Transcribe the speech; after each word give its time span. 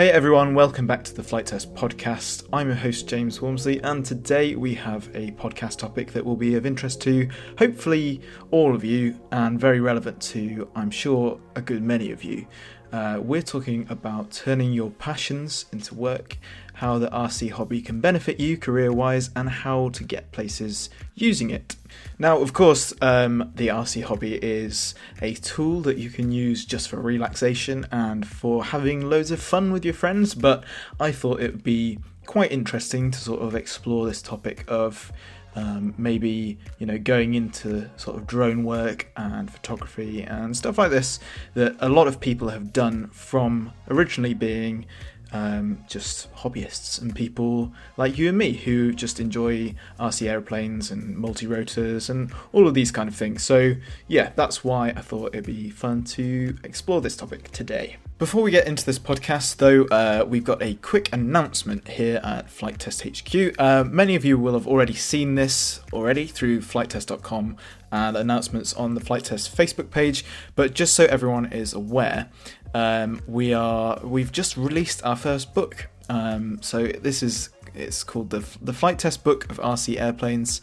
Hey 0.00 0.10
everyone, 0.10 0.54
welcome 0.54 0.86
back 0.86 1.04
to 1.04 1.14
the 1.14 1.22
Flite 1.22 1.44
Test 1.44 1.74
podcast. 1.74 2.48
I'm 2.54 2.68
your 2.68 2.76
host 2.76 3.06
James 3.06 3.38
Whomsley, 3.38 3.80
and 3.84 4.02
today 4.02 4.54
we 4.56 4.74
have 4.76 5.10
a 5.14 5.32
podcast 5.32 5.76
topic 5.76 6.12
that 6.12 6.24
will 6.24 6.38
be 6.38 6.54
of 6.54 6.64
interest 6.64 7.02
to 7.02 7.28
hopefully 7.58 8.22
all 8.50 8.74
of 8.74 8.82
you 8.82 9.20
and 9.30 9.60
very 9.60 9.78
relevant 9.78 10.18
to, 10.22 10.70
I'm 10.74 10.90
sure, 10.90 11.38
a 11.54 11.60
good 11.60 11.82
many 11.82 12.12
of 12.12 12.24
you. 12.24 12.46
Uh, 12.92 13.20
we're 13.22 13.42
talking 13.42 13.86
about 13.88 14.30
turning 14.32 14.72
your 14.72 14.90
passions 14.90 15.66
into 15.72 15.94
work, 15.94 16.38
how 16.74 16.98
the 16.98 17.08
RC 17.08 17.50
hobby 17.50 17.80
can 17.80 18.00
benefit 18.00 18.40
you 18.40 18.56
career 18.56 18.92
wise, 18.92 19.30
and 19.36 19.48
how 19.48 19.90
to 19.90 20.02
get 20.02 20.32
places 20.32 20.90
using 21.14 21.50
it. 21.50 21.76
Now, 22.18 22.38
of 22.38 22.52
course, 22.52 22.92
um, 23.00 23.52
the 23.54 23.68
RC 23.68 24.04
hobby 24.04 24.34
is 24.34 24.94
a 25.22 25.34
tool 25.34 25.80
that 25.82 25.98
you 25.98 26.10
can 26.10 26.32
use 26.32 26.64
just 26.64 26.88
for 26.88 27.00
relaxation 27.00 27.86
and 27.92 28.26
for 28.26 28.64
having 28.64 29.08
loads 29.08 29.30
of 29.30 29.40
fun 29.40 29.72
with 29.72 29.84
your 29.84 29.94
friends, 29.94 30.34
but 30.34 30.64
I 30.98 31.12
thought 31.12 31.40
it 31.40 31.52
would 31.52 31.64
be 31.64 31.98
quite 32.26 32.52
interesting 32.52 33.10
to 33.10 33.18
sort 33.18 33.40
of 33.40 33.54
explore 33.54 34.06
this 34.06 34.22
topic 34.22 34.64
of 34.68 35.12
um, 35.56 35.94
maybe 35.98 36.58
you 36.78 36.86
know 36.86 36.98
going 36.98 37.34
into 37.34 37.90
sort 37.96 38.16
of 38.16 38.26
drone 38.26 38.64
work 38.64 39.08
and 39.16 39.50
photography 39.50 40.22
and 40.22 40.56
stuff 40.56 40.78
like 40.78 40.90
this 40.90 41.18
that 41.54 41.76
a 41.80 41.88
lot 41.88 42.06
of 42.06 42.20
people 42.20 42.48
have 42.48 42.72
done 42.72 43.08
from 43.08 43.72
originally 43.88 44.34
being 44.34 44.86
um, 45.32 45.84
just 45.88 46.32
hobbyists 46.34 47.00
and 47.00 47.14
people 47.14 47.72
like 47.96 48.18
you 48.18 48.28
and 48.28 48.38
me 48.38 48.52
who 48.52 48.92
just 48.92 49.20
enjoy 49.20 49.74
RC 49.98 50.28
airplanes 50.28 50.90
and 50.90 51.16
multi 51.16 51.46
rotors 51.46 52.10
and 52.10 52.32
all 52.52 52.66
of 52.66 52.74
these 52.74 52.90
kind 52.90 53.08
of 53.08 53.14
things. 53.14 53.42
So, 53.42 53.74
yeah, 54.08 54.32
that's 54.36 54.64
why 54.64 54.88
I 54.90 55.00
thought 55.00 55.34
it'd 55.34 55.46
be 55.46 55.70
fun 55.70 56.04
to 56.04 56.56
explore 56.64 57.00
this 57.00 57.16
topic 57.16 57.50
today. 57.50 57.96
Before 58.20 58.42
we 58.42 58.50
get 58.50 58.66
into 58.66 58.84
this 58.84 58.98
podcast, 58.98 59.56
though, 59.56 59.84
uh, 59.86 60.26
we've 60.28 60.44
got 60.44 60.62
a 60.62 60.74
quick 60.74 61.10
announcement 61.10 61.88
here 61.88 62.20
at 62.22 62.50
Flite 62.50 62.78
Test 62.78 63.02
HQ. 63.02 63.58
Uh, 63.58 63.84
many 63.84 64.14
of 64.14 64.26
you 64.26 64.38
will 64.38 64.52
have 64.52 64.66
already 64.66 64.92
seen 64.92 65.36
this 65.36 65.80
already 65.90 66.26
through 66.26 66.60
flitetest.com 66.60 67.56
and 67.90 68.16
announcements 68.18 68.74
on 68.74 68.94
the 68.94 69.00
Flite 69.00 69.24
Test 69.24 69.56
Facebook 69.56 69.90
page, 69.90 70.22
but 70.54 70.74
just 70.74 70.92
so 70.92 71.06
everyone 71.06 71.46
is 71.50 71.72
aware, 71.72 72.28
um, 72.74 73.20
we 73.26 73.52
are 73.52 74.00
we've 74.02 74.32
just 74.32 74.56
released 74.56 75.04
our 75.04 75.16
first 75.16 75.54
book. 75.54 75.88
Um, 76.08 76.60
so 76.62 76.86
this 76.86 77.22
is 77.22 77.50
it's 77.74 78.02
called 78.04 78.30
the 78.30 78.44
the 78.60 78.72
Flite 78.72 78.98
Test 78.98 79.24
Book 79.24 79.50
of 79.50 79.58
RC 79.58 80.00
Airplanes 80.00 80.60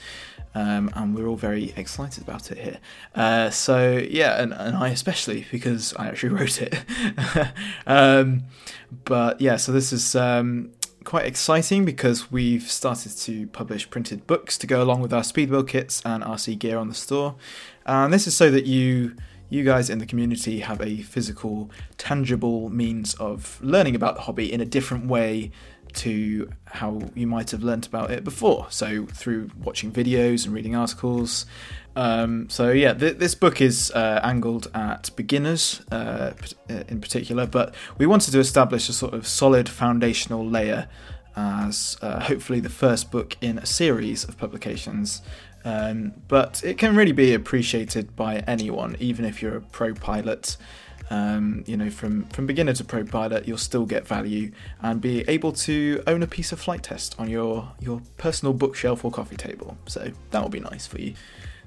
um, 0.57 0.89
and 0.95 1.15
we're 1.15 1.27
all 1.27 1.35
very 1.35 1.71
excited 1.75 2.23
about 2.23 2.51
it 2.51 2.57
here. 2.57 2.79
Uh, 3.13 3.51
so 3.51 4.03
yeah, 4.09 4.41
and, 4.41 4.53
and 4.53 4.75
I 4.75 4.89
especially 4.89 5.45
because 5.51 5.93
I 5.95 6.07
actually 6.07 6.29
wrote 6.33 6.61
it. 6.61 6.79
um, 7.87 8.43
but 9.05 9.39
yeah, 9.39 9.57
so 9.57 9.71
this 9.71 9.93
is 9.93 10.15
um, 10.15 10.71
quite 11.03 11.25
exciting 11.25 11.85
because 11.85 12.31
we've 12.31 12.63
started 12.63 13.15
to 13.17 13.45
publish 13.47 13.87
printed 13.89 14.25
books 14.25 14.57
to 14.57 14.65
go 14.65 14.81
along 14.81 15.01
with 15.01 15.13
our 15.13 15.21
speedbuild 15.21 15.67
kits 15.67 16.01
and 16.03 16.23
RC 16.23 16.57
gear 16.57 16.79
on 16.79 16.87
the 16.87 16.95
store, 16.95 17.35
and 17.85 18.11
this 18.11 18.25
is 18.25 18.35
so 18.35 18.49
that 18.49 18.65
you 18.65 19.15
you 19.49 19.63
guys 19.63 19.89
in 19.89 19.99
the 19.99 20.05
community 20.05 20.59
have 20.59 20.81
a 20.81 20.97
physical, 20.97 21.71
tangible 21.97 22.69
means 22.69 23.13
of 23.15 23.59
learning 23.61 23.95
about 23.95 24.15
the 24.15 24.21
hobby 24.21 24.51
in 24.51 24.61
a 24.61 24.65
different 24.65 25.07
way 25.07 25.51
to 25.93 26.49
how 26.65 27.01
you 27.15 27.25
might 27.25 27.51
have 27.51 27.63
learnt 27.63 27.87
about 27.87 28.11
it 28.11 28.23
before. 28.23 28.67
So 28.69 29.05
through 29.05 29.49
watching 29.63 29.91
videos 29.91 30.45
and 30.45 30.53
reading 30.53 30.75
articles. 30.75 31.45
Um, 31.95 32.49
so 32.49 32.69
yeah, 32.69 32.93
th- 32.93 33.17
this 33.17 33.33
book 33.35 33.61
is 33.61 33.91
uh, 33.91 34.19
angled 34.23 34.69
at 34.73 35.09
beginners 35.15 35.81
uh, 35.91 36.33
in 36.67 37.01
particular, 37.01 37.47
but 37.47 37.73
we 37.97 38.05
wanted 38.05 38.31
to 38.31 38.39
establish 38.39 38.89
a 38.89 38.93
sort 38.93 39.13
of 39.13 39.27
solid 39.27 39.67
foundational 39.67 40.45
layer 40.45 40.87
as 41.35 41.97
uh, 42.01 42.19
hopefully 42.19 42.59
the 42.59 42.69
first 42.69 43.11
book 43.11 43.37
in 43.41 43.57
a 43.59 43.65
series 43.65 44.23
of 44.23 44.37
publications. 44.37 45.21
Um, 45.67 46.13
but 46.29 46.61
it 46.63 46.77
can 46.77 46.95
really 46.95 47.11
be 47.11 47.33
appreciated 47.33 48.15
by 48.15 48.37
anyone, 48.47 48.95
even 48.99 49.25
if 49.25 49.41
you're 49.41 49.57
a 49.57 49.61
pro 49.61 49.93
pilot 49.93 50.55
um, 51.09 51.63
you 51.65 51.77
know, 51.77 51.89
from 51.89 52.25
from 52.25 52.45
beginner 52.45 52.73
to 52.73 52.83
pro 52.83 53.03
pilot, 53.03 53.47
you'll 53.47 53.57
still 53.57 53.85
get 53.85 54.07
value 54.07 54.51
and 54.81 54.99
be 54.99 55.21
able 55.29 55.53
to 55.53 56.03
own 56.05 56.21
a 56.21 56.27
piece 56.27 56.51
of 56.51 56.59
flite 56.59 56.83
test 56.83 57.15
on 57.17 57.29
your 57.29 57.71
your 57.79 58.01
personal 58.17 58.53
bookshelf 58.53 59.05
or 59.05 59.11
coffee 59.11 59.37
table. 59.37 59.77
So 59.87 60.11
that 60.31 60.41
will 60.41 60.49
be 60.49 60.59
nice 60.59 60.85
for 60.85 60.99
you. 60.99 61.13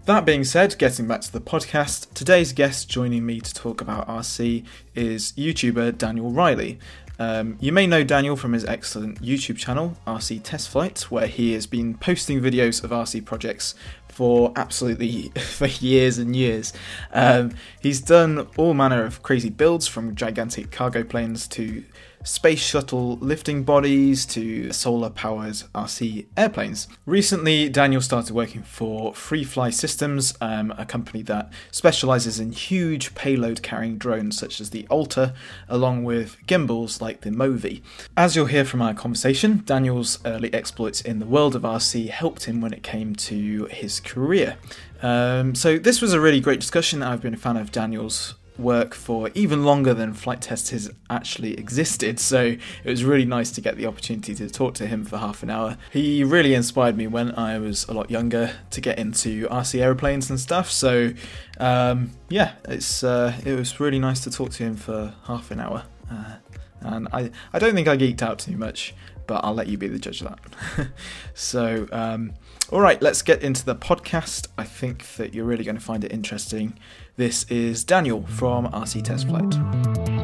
That 0.06 0.24
being 0.24 0.44
said, 0.44 0.76
getting 0.78 1.06
back 1.06 1.20
to 1.22 1.32
the 1.32 1.40
podcast, 1.40 2.12
today's 2.14 2.52
guest 2.52 2.88
joining 2.88 3.24
me 3.26 3.40
to 3.40 3.54
talk 3.54 3.80
about 3.80 4.08
RC 4.08 4.64
is 4.94 5.32
YouTuber 5.32 5.98
Daniel 5.98 6.32
Riley. 6.32 6.78
Um, 7.18 7.58
you 7.60 7.70
may 7.70 7.86
know 7.86 8.02
Daniel 8.02 8.34
from 8.34 8.54
his 8.54 8.64
excellent 8.64 9.20
YouTube 9.20 9.58
channel, 9.58 9.98
RC 10.06 10.40
Test 10.42 10.70
Flight, 10.70 11.02
where 11.10 11.26
he 11.26 11.52
has 11.52 11.66
been 11.66 11.98
posting 11.98 12.40
videos 12.40 12.82
of 12.82 12.92
RC 12.92 13.26
projects 13.26 13.74
for 14.20 14.52
absolutely 14.54 15.28
for 15.40 15.66
years 15.66 16.18
and 16.18 16.36
years. 16.36 16.74
Um, 17.10 17.52
he's 17.80 18.02
done 18.02 18.46
all 18.58 18.74
manner 18.74 19.02
of 19.02 19.22
crazy 19.22 19.48
builds, 19.48 19.86
from 19.86 20.14
gigantic 20.14 20.70
cargo 20.70 21.02
planes 21.02 21.48
to 21.48 21.82
space 22.22 22.60
shuttle 22.60 23.16
lifting 23.16 23.62
bodies 23.62 24.26
to 24.26 24.72
solar 24.72 25.10
powered 25.10 25.54
RC 25.74 26.26
airplanes. 26.36 26.86
Recently, 27.06 27.68
Daniel 27.68 28.02
started 28.02 28.34
working 28.34 28.62
for 28.62 29.12
FreeFly 29.12 29.72
Systems, 29.72 30.34
um, 30.40 30.72
a 30.76 30.84
company 30.84 31.22
that 31.22 31.52
specializes 31.70 32.38
in 32.38 32.52
huge 32.52 33.14
payload 33.14 33.62
carrying 33.62 33.96
drones 33.96 34.38
such 34.38 34.60
as 34.60 34.70
the 34.70 34.86
Alta, 34.90 35.34
along 35.68 36.04
with 36.04 36.36
gimbals 36.46 37.00
like 37.00 37.22
the 37.22 37.30
Movi. 37.30 37.82
As 38.16 38.36
you'll 38.36 38.46
hear 38.46 38.64
from 38.64 38.82
our 38.82 38.94
conversation, 38.94 39.62
Daniel's 39.64 40.18
early 40.24 40.52
exploits 40.52 41.00
in 41.00 41.18
the 41.18 41.26
world 41.26 41.54
of 41.56 41.62
RC 41.62 42.10
helped 42.10 42.44
him 42.44 42.60
when 42.60 42.72
it 42.72 42.82
came 42.82 43.14
to 43.16 43.66
his 43.70 44.00
career. 44.00 44.56
Um, 45.02 45.54
so, 45.54 45.78
this 45.78 46.02
was 46.02 46.12
a 46.12 46.20
really 46.20 46.40
great 46.40 46.60
discussion. 46.60 47.02
I've 47.02 47.22
been 47.22 47.32
a 47.32 47.38
fan 47.38 47.56
of 47.56 47.72
Daniel's 47.72 48.34
work 48.60 48.94
for 48.94 49.30
even 49.34 49.64
longer 49.64 49.94
than 49.94 50.14
Flite 50.14 50.42
Test 50.42 50.70
has 50.70 50.90
actually 51.08 51.54
existed. 51.54 52.18
So 52.20 52.56
it 52.84 52.90
was 52.90 53.04
really 53.04 53.24
nice 53.24 53.50
to 53.52 53.60
get 53.60 53.76
the 53.76 53.86
opportunity 53.86 54.34
to 54.34 54.48
talk 54.48 54.74
to 54.74 54.86
him 54.86 55.04
for 55.04 55.18
half 55.18 55.42
an 55.42 55.50
hour. 55.50 55.76
He 55.92 56.24
really 56.24 56.54
inspired 56.54 56.96
me 56.96 57.06
when 57.06 57.34
I 57.34 57.58
was 57.58 57.86
a 57.88 57.92
lot 57.92 58.10
younger 58.10 58.52
to 58.70 58.80
get 58.80 58.98
into 58.98 59.48
RC 59.48 59.80
aeroplanes 59.80 60.30
and 60.30 60.38
stuff. 60.38 60.70
So 60.70 61.12
um, 61.58 62.10
yeah, 62.28 62.52
it's 62.68 63.02
uh, 63.02 63.34
it 63.44 63.54
was 63.54 63.80
really 63.80 63.98
nice 63.98 64.20
to 64.24 64.30
talk 64.30 64.50
to 64.52 64.62
him 64.62 64.76
for 64.76 65.14
half 65.24 65.50
an 65.50 65.60
hour. 65.60 65.84
Uh, 66.10 66.34
and 66.82 67.08
I, 67.12 67.30
I 67.52 67.58
don't 67.58 67.74
think 67.74 67.88
I 67.88 67.96
geeked 67.96 68.22
out 68.22 68.38
too 68.38 68.56
much, 68.56 68.94
but 69.30 69.44
I'll 69.44 69.54
let 69.54 69.68
you 69.68 69.78
be 69.78 69.86
the 69.86 70.00
judge 70.00 70.22
of 70.22 70.28
that. 70.28 70.88
so, 71.34 71.86
um, 71.92 72.32
all 72.72 72.80
right, 72.80 73.00
let's 73.00 73.22
get 73.22 73.44
into 73.44 73.64
the 73.64 73.76
podcast. 73.76 74.48
I 74.58 74.64
think 74.64 75.06
that 75.18 75.34
you're 75.34 75.44
really 75.44 75.62
going 75.62 75.76
to 75.76 75.80
find 75.80 76.02
it 76.02 76.12
interesting. 76.12 76.76
This 77.16 77.44
is 77.44 77.84
Daniel 77.84 78.26
from 78.26 78.66
RC 78.66 79.04
Test 79.04 79.28
Flight. 79.28 80.19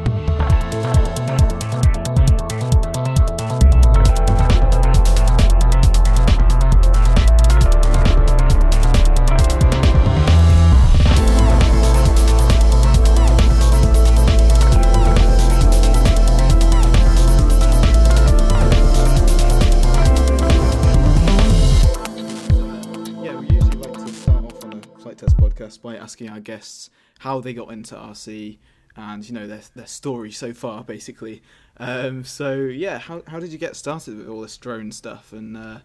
By 25.81 25.95
asking 25.95 26.29
our 26.29 26.39
guests 26.39 26.89
how 27.19 27.39
they 27.39 27.53
got 27.53 27.71
into 27.71 27.95
RC 27.95 28.57
and 28.95 29.27
you 29.27 29.33
know 29.33 29.47
their 29.47 29.61
their 29.75 29.85
story 29.85 30.31
so 30.31 30.53
far, 30.53 30.83
basically. 30.83 31.41
Um, 31.77 32.23
so 32.23 32.55
yeah, 32.55 32.97
how 32.97 33.21
how 33.27 33.39
did 33.39 33.51
you 33.51 33.57
get 33.57 33.75
started 33.75 34.17
with 34.17 34.27
all 34.27 34.41
this 34.41 34.57
drone 34.57 34.91
stuff 34.91 35.31
and 35.31 35.55
uh, 35.55 35.79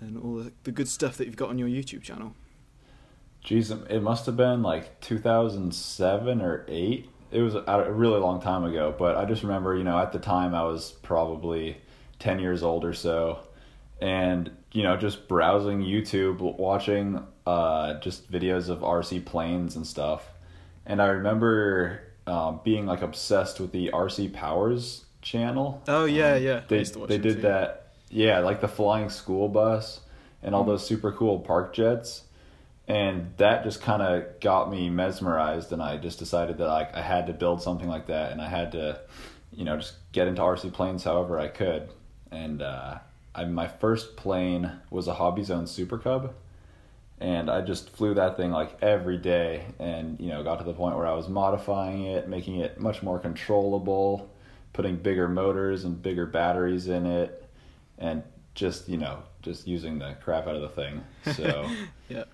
and 0.00 0.16
all 0.16 0.36
the, 0.36 0.52
the 0.62 0.72
good 0.72 0.88
stuff 0.88 1.16
that 1.16 1.26
you've 1.26 1.36
got 1.36 1.50
on 1.50 1.58
your 1.58 1.68
YouTube 1.68 2.02
channel? 2.02 2.34
Geez, 3.42 3.70
it 3.70 4.02
must 4.02 4.24
have 4.24 4.36
been 4.36 4.62
like 4.62 5.00
2007 5.02 6.40
or 6.40 6.64
eight. 6.68 7.10
It 7.30 7.42
was 7.42 7.54
a 7.54 7.92
really 7.92 8.18
long 8.18 8.40
time 8.40 8.64
ago, 8.64 8.94
but 8.96 9.16
I 9.16 9.26
just 9.26 9.42
remember, 9.42 9.76
you 9.76 9.84
know, 9.84 9.98
at 9.98 10.12
the 10.12 10.18
time 10.18 10.54
I 10.54 10.62
was 10.62 10.92
probably 11.02 11.76
10 12.20 12.38
years 12.38 12.62
old 12.62 12.84
or 12.84 12.94
so, 12.94 13.40
and 14.00 14.50
you 14.74 14.82
know, 14.82 14.96
just 14.96 15.28
browsing 15.28 15.82
YouTube, 15.82 16.40
watching 16.58 17.24
uh, 17.46 17.94
just 18.00 18.30
videos 18.30 18.68
of 18.68 18.80
RC 18.80 19.24
planes 19.24 19.76
and 19.76 19.86
stuff. 19.86 20.28
And 20.84 21.00
I 21.00 21.06
remember 21.06 22.02
um, 22.26 22.60
being 22.64 22.84
like 22.84 23.00
obsessed 23.00 23.60
with 23.60 23.70
the 23.70 23.90
RC 23.94 24.32
Powers 24.32 25.04
channel. 25.22 25.80
Oh 25.86 26.04
yeah, 26.04 26.34
yeah. 26.34 26.62
They 26.66 26.82
they 26.82 27.18
did 27.18 27.36
too. 27.36 27.42
that. 27.42 27.92
Yeah, 28.10 28.40
like 28.40 28.60
the 28.60 28.68
flying 28.68 29.10
school 29.10 29.48
bus 29.48 30.00
and 30.42 30.54
all 30.54 30.64
mm. 30.64 30.68
those 30.68 30.84
super 30.86 31.12
cool 31.12 31.38
park 31.38 31.72
jets. 31.72 32.22
And 32.86 33.32
that 33.38 33.62
just 33.62 33.80
kind 33.80 34.02
of 34.02 34.40
got 34.40 34.70
me 34.70 34.90
mesmerized, 34.90 35.72
and 35.72 35.80
I 35.80 35.96
just 35.96 36.18
decided 36.18 36.58
that 36.58 36.66
like 36.66 36.94
I 36.94 37.00
had 37.00 37.28
to 37.28 37.32
build 37.32 37.62
something 37.62 37.88
like 37.88 38.08
that, 38.08 38.32
and 38.32 38.42
I 38.42 38.48
had 38.48 38.72
to, 38.72 39.00
you 39.52 39.64
know, 39.64 39.76
just 39.78 39.94
get 40.12 40.26
into 40.26 40.42
RC 40.42 40.72
planes 40.72 41.04
however 41.04 41.38
I 41.38 41.48
could. 41.48 41.88
And 42.30 42.60
uh, 42.60 42.98
I, 43.34 43.44
my 43.44 43.66
first 43.66 44.16
plane 44.16 44.70
was 44.90 45.08
a 45.08 45.14
Hobby 45.14 45.42
Zone 45.42 45.66
Super 45.66 45.98
Cub, 45.98 46.34
and 47.20 47.50
I 47.50 47.60
just 47.60 47.90
flew 47.90 48.14
that 48.14 48.36
thing 48.36 48.50
like 48.50 48.76
every 48.82 49.18
day, 49.18 49.66
and 49.78 50.18
you 50.20 50.28
know 50.28 50.42
got 50.42 50.58
to 50.58 50.64
the 50.64 50.74
point 50.74 50.96
where 50.96 51.06
I 51.06 51.14
was 51.14 51.28
modifying 51.28 52.04
it, 52.04 52.28
making 52.28 52.56
it 52.60 52.80
much 52.80 53.02
more 53.02 53.18
controllable, 53.18 54.30
putting 54.72 54.96
bigger 54.96 55.28
motors 55.28 55.84
and 55.84 56.00
bigger 56.00 56.26
batteries 56.26 56.88
in 56.88 57.06
it, 57.06 57.48
and 57.98 58.22
just 58.54 58.88
you 58.88 58.96
know 58.96 59.22
just 59.42 59.66
using 59.66 59.98
the 59.98 60.16
crap 60.22 60.46
out 60.46 60.56
of 60.56 60.62
the 60.62 60.68
thing. 60.68 61.02
So 61.34 61.68
yeah. 62.08 62.24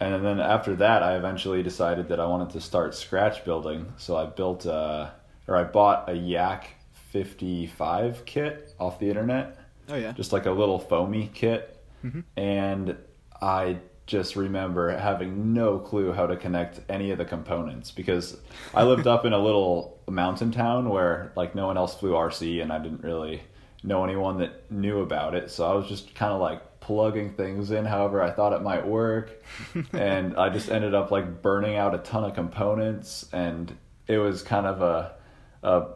And 0.00 0.24
then 0.24 0.40
after 0.40 0.74
that, 0.76 1.02
I 1.02 1.16
eventually 1.16 1.62
decided 1.62 2.08
that 2.08 2.18
I 2.18 2.26
wanted 2.26 2.50
to 2.50 2.60
start 2.60 2.94
scratch 2.94 3.44
building. 3.44 3.92
So 3.96 4.16
I 4.16 4.26
built, 4.26 4.66
a, 4.66 5.12
or 5.46 5.56
I 5.56 5.64
bought 5.64 6.10
a 6.10 6.14
Yak 6.14 6.68
55 6.92 8.24
kit 8.24 8.74
off 8.80 8.98
the 8.98 9.08
internet. 9.08 9.56
Oh 9.88 9.96
yeah. 9.96 10.12
Just 10.12 10.32
like 10.32 10.46
a 10.46 10.50
little 10.50 10.78
foamy 10.78 11.30
kit. 11.34 11.82
Mm-hmm. 12.04 12.20
And 12.36 12.96
I 13.40 13.78
just 14.06 14.36
remember 14.36 14.96
having 14.96 15.54
no 15.54 15.78
clue 15.78 16.12
how 16.12 16.26
to 16.26 16.36
connect 16.36 16.80
any 16.90 17.10
of 17.10 17.18
the 17.18 17.24
components 17.24 17.90
because 17.90 18.36
I 18.74 18.82
lived 18.84 19.06
up 19.06 19.24
in 19.24 19.32
a 19.32 19.38
little 19.38 19.98
mountain 20.08 20.52
town 20.52 20.90
where 20.90 21.32
like 21.36 21.54
no 21.54 21.66
one 21.66 21.76
else 21.76 21.94
flew 21.94 22.12
RC 22.12 22.62
and 22.62 22.72
I 22.72 22.78
didn't 22.78 23.02
really 23.02 23.42
know 23.82 24.04
anyone 24.04 24.38
that 24.38 24.70
knew 24.70 25.00
about 25.00 25.34
it. 25.34 25.50
So 25.50 25.66
I 25.66 25.74
was 25.74 25.86
just 25.86 26.14
kind 26.14 26.32
of 26.32 26.40
like 26.40 26.80
plugging 26.80 27.32
things 27.32 27.70
in 27.70 27.86
however 27.86 28.22
I 28.22 28.30
thought 28.30 28.52
it 28.52 28.62
might 28.62 28.86
work. 28.86 29.42
and 29.92 30.36
I 30.36 30.50
just 30.50 30.70
ended 30.70 30.94
up 30.94 31.10
like 31.10 31.42
burning 31.42 31.76
out 31.76 31.94
a 31.94 31.98
ton 31.98 32.24
of 32.24 32.34
components 32.34 33.26
and 33.32 33.74
it 34.06 34.18
was 34.18 34.42
kind 34.42 34.66
of 34.66 34.82
a, 34.82 35.14
a 35.62 35.86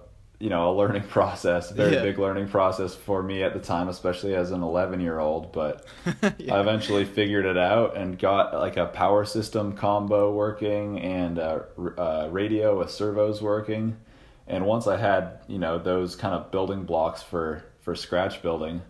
you 0.41 0.49
know, 0.51 0.71
a 0.71 0.75
learning 0.77 1.03
process, 1.09 1.71
very 1.71 1.95
Yeah. 1.95 2.03
big 2.03 2.19
learning 2.19 2.49
process 2.49 2.95
for 2.95 3.23
me 3.23 3.43
at 3.43 3.55
the 3.55 3.61
time, 3.61 3.89
especially 3.89 4.35
as 4.35 4.51
an 4.53 4.63
11 4.63 5.01
year 5.01 5.19
old. 5.19 5.53
But 5.53 5.85
Yeah. 6.39 6.55
I 6.57 6.61
eventually 6.61 7.05
figured 7.05 7.45
it 7.45 7.59
out 7.59 7.97
and 7.97 8.19
got 8.19 8.55
like 8.55 8.77
a 8.77 8.87
power 8.87 9.25
system 9.25 9.73
combo 9.73 10.33
working 10.33 11.01
and 11.01 11.39
uh, 11.39 11.61
a, 11.77 11.83
a 11.83 12.27
uh, 12.27 12.29
radio 12.31 12.79
with 12.79 12.91
servos 12.91 13.43
working. 13.43 13.97
And 14.47 14.65
once 14.65 14.87
I 14.87 14.97
had, 14.97 15.41
you 15.49 15.59
know, 15.59 15.79
those 15.79 16.17
kind 16.17 16.35
of 16.35 16.51
building 16.51 16.85
blocks 16.85 17.23
for, 17.23 17.65
for 17.81 17.95
scratch 17.95 18.41
building, 18.41 18.81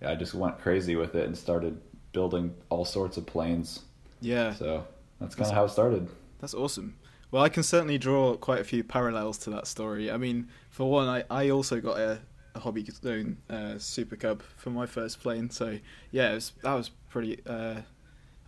I 0.00 0.14
just 0.14 0.34
went 0.34 0.58
crazy 0.60 0.94
with 0.94 1.14
it 1.16 1.26
and 1.26 1.36
started 1.36 1.80
building 2.12 2.54
all 2.68 2.84
sorts 2.84 3.16
of 3.16 3.26
planes. 3.26 3.80
Yeah. 4.20 4.52
So 4.52 4.86
that's 5.20 5.34
kind 5.34 5.48
of 5.50 5.54
how 5.56 5.64
it 5.64 5.70
started. 5.70 6.08
That's 6.38 6.54
awesome. 6.54 6.96
Well, 7.30 7.42
I 7.42 7.48
can 7.48 7.62
certainly 7.62 7.98
draw 7.98 8.36
quite 8.36 8.60
a 8.60 8.64
few 8.64 8.82
parallels 8.82 9.36
to 9.38 9.50
that 9.50 9.66
story. 9.66 10.10
I 10.10 10.16
mean, 10.16 10.48
for 10.70 10.90
one, 10.90 11.08
I, 11.08 11.24
I 11.30 11.50
also 11.50 11.80
got 11.80 11.98
a, 11.98 12.20
a 12.54 12.60
Hobby 12.60 12.84
Zone 12.90 13.36
uh, 13.50 13.78
Super 13.78 14.16
Cub 14.16 14.42
for 14.56 14.70
my 14.70 14.86
first 14.86 15.20
plane. 15.20 15.50
So, 15.50 15.78
yeah, 16.10 16.30
it 16.32 16.34
was, 16.36 16.52
that 16.62 16.72
was 16.74 16.88
pretty. 17.10 17.40
Uh, 17.46 17.82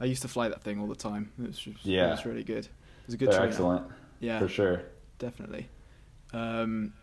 I 0.00 0.04
used 0.06 0.22
to 0.22 0.28
fly 0.28 0.48
that 0.48 0.62
thing 0.62 0.80
all 0.80 0.86
the 0.86 0.94
time. 0.94 1.30
It 1.38 1.48
was, 1.48 1.58
just, 1.58 1.84
Yeah. 1.84 2.08
it 2.08 2.10
was 2.12 2.24
really 2.24 2.42
good. 2.44 2.64
It 2.64 2.70
was 3.06 3.14
a 3.14 3.18
good 3.18 3.28
They're 3.30 3.38
trainer. 3.38 3.50
excellent 3.52 3.86
Yeah, 4.18 4.38
for 4.38 4.48
sure. 4.48 4.82
definitely. 5.18 5.68
Um, 6.32 6.94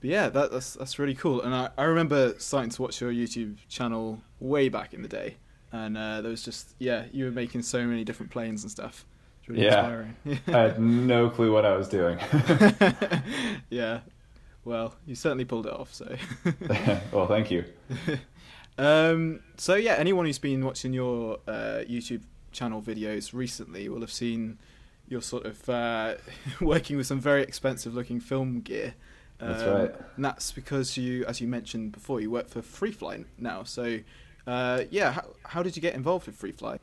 but 0.00 0.10
yeah, 0.10 0.28
that, 0.28 0.52
that's 0.52 0.74
that's 0.74 0.98
really 0.98 1.14
cool. 1.14 1.40
And 1.40 1.54
I, 1.54 1.70
I 1.78 1.84
remember 1.84 2.34
starting 2.38 2.70
to 2.70 2.82
watch 2.82 3.00
your 3.00 3.10
YouTube 3.12 3.56
channel 3.68 4.20
way 4.40 4.68
back 4.68 4.92
in 4.92 5.00
the 5.00 5.08
day, 5.08 5.36
and 5.72 5.96
uh, 5.96 6.20
there 6.20 6.30
was 6.30 6.42
just 6.42 6.74
yeah, 6.78 7.04
you 7.12 7.24
were 7.24 7.30
making 7.30 7.62
so 7.62 7.86
many 7.86 8.04
different 8.04 8.30
planes 8.30 8.62
and 8.62 8.70
stuff. 8.70 9.06
Really 9.46 9.64
Yeah. 9.64 9.78
inspiring. 9.80 10.16
I 10.48 10.58
had 10.58 10.80
no 10.80 11.28
clue 11.30 11.52
what 11.52 11.64
I 11.64 11.76
was 11.76 11.88
doing. 11.88 12.18
yeah. 13.70 14.00
Well, 14.64 14.94
you 15.06 15.14
certainly 15.14 15.44
pulled 15.44 15.66
it 15.66 15.72
off. 15.72 15.92
So. 15.92 16.16
well, 17.12 17.26
thank 17.26 17.50
you. 17.50 17.64
um. 18.78 19.40
So 19.56 19.74
yeah, 19.74 19.94
anyone 19.94 20.26
who's 20.26 20.38
been 20.38 20.64
watching 20.64 20.92
your 20.92 21.38
uh, 21.46 21.82
YouTube 21.88 22.22
channel 22.52 22.80
videos 22.80 23.32
recently 23.34 23.88
will 23.88 24.00
have 24.00 24.12
seen 24.12 24.58
you're 25.08 25.20
sort 25.22 25.44
of 25.44 25.68
uh, 25.68 26.14
working 26.60 26.96
with 26.96 27.06
some 27.06 27.20
very 27.20 27.42
expensive 27.42 27.94
looking 27.94 28.20
film 28.20 28.60
gear. 28.60 28.94
That's 29.38 29.62
Um, 29.62 29.68
right. 29.74 29.94
And 30.16 30.24
that's 30.24 30.52
because 30.52 30.96
you, 30.96 31.24
as 31.26 31.40
you 31.42 31.48
mentioned 31.48 31.92
before, 31.92 32.20
you 32.20 32.30
work 32.30 32.48
for 32.48 32.62
FreeFly 32.62 33.26
now. 33.36 33.64
So, 33.64 33.98
uh, 34.46 34.84
yeah, 34.90 35.12
how, 35.12 35.24
how 35.44 35.62
did 35.62 35.76
you 35.76 35.82
get 35.82 35.94
involved 35.94 36.26
with 36.26 36.40
FreeFly? 36.40 36.78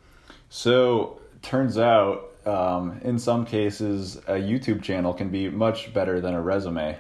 So, 0.50 1.20
turns 1.42 1.78
out, 1.78 2.32
um, 2.46 3.00
in 3.04 3.20
some 3.20 3.46
cases, 3.46 4.18
a 4.28 4.34
YouTube 4.34 4.82
channel 4.82 5.14
can 5.14 5.30
be 5.30 5.50
much 5.50 5.94
better 5.94 6.20
than 6.22 6.34
a 6.34 6.42
resume. 6.42 6.98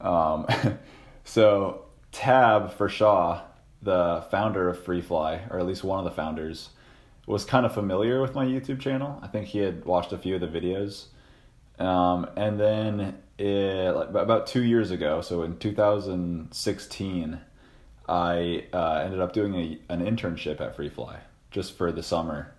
Um, 0.00 0.46
so, 1.24 1.86
Tabb 2.12 2.72
Firchau, 2.72 3.42
the 3.82 4.24
founder 4.30 4.68
of 4.68 4.78
FreeFly, 4.84 5.50
or 5.50 5.58
at 5.58 5.66
least 5.66 5.84
one 5.84 5.98
of 5.98 6.04
the 6.04 6.10
founders, 6.10 6.70
was 7.26 7.44
kind 7.44 7.64
of 7.66 7.72
familiar 7.72 8.20
with 8.20 8.34
my 8.34 8.44
YouTube 8.44 8.80
channel. 8.80 9.18
I 9.22 9.26
think 9.26 9.48
he 9.48 9.58
had 9.58 9.84
watched 9.84 10.12
a 10.12 10.18
few 10.18 10.36
of 10.36 10.40
the 10.40 10.46
videos. 10.46 11.06
Um, 11.78 12.28
and 12.36 12.60
then 12.60 13.18
it, 13.38 13.94
like, 13.94 14.08
about 14.10 14.46
two 14.46 14.62
years 14.62 14.90
ago, 14.90 15.20
so 15.20 15.42
in 15.42 15.58
2016, 15.58 17.40
I 18.08 18.64
uh, 18.72 19.02
ended 19.04 19.20
up 19.20 19.32
doing 19.32 19.54
a, 19.54 19.78
an 19.88 20.04
internship 20.04 20.60
at 20.60 20.76
FreeFly 20.76 21.16
just 21.50 21.76
for 21.76 21.90
the 21.90 22.02
summer. 22.02 22.53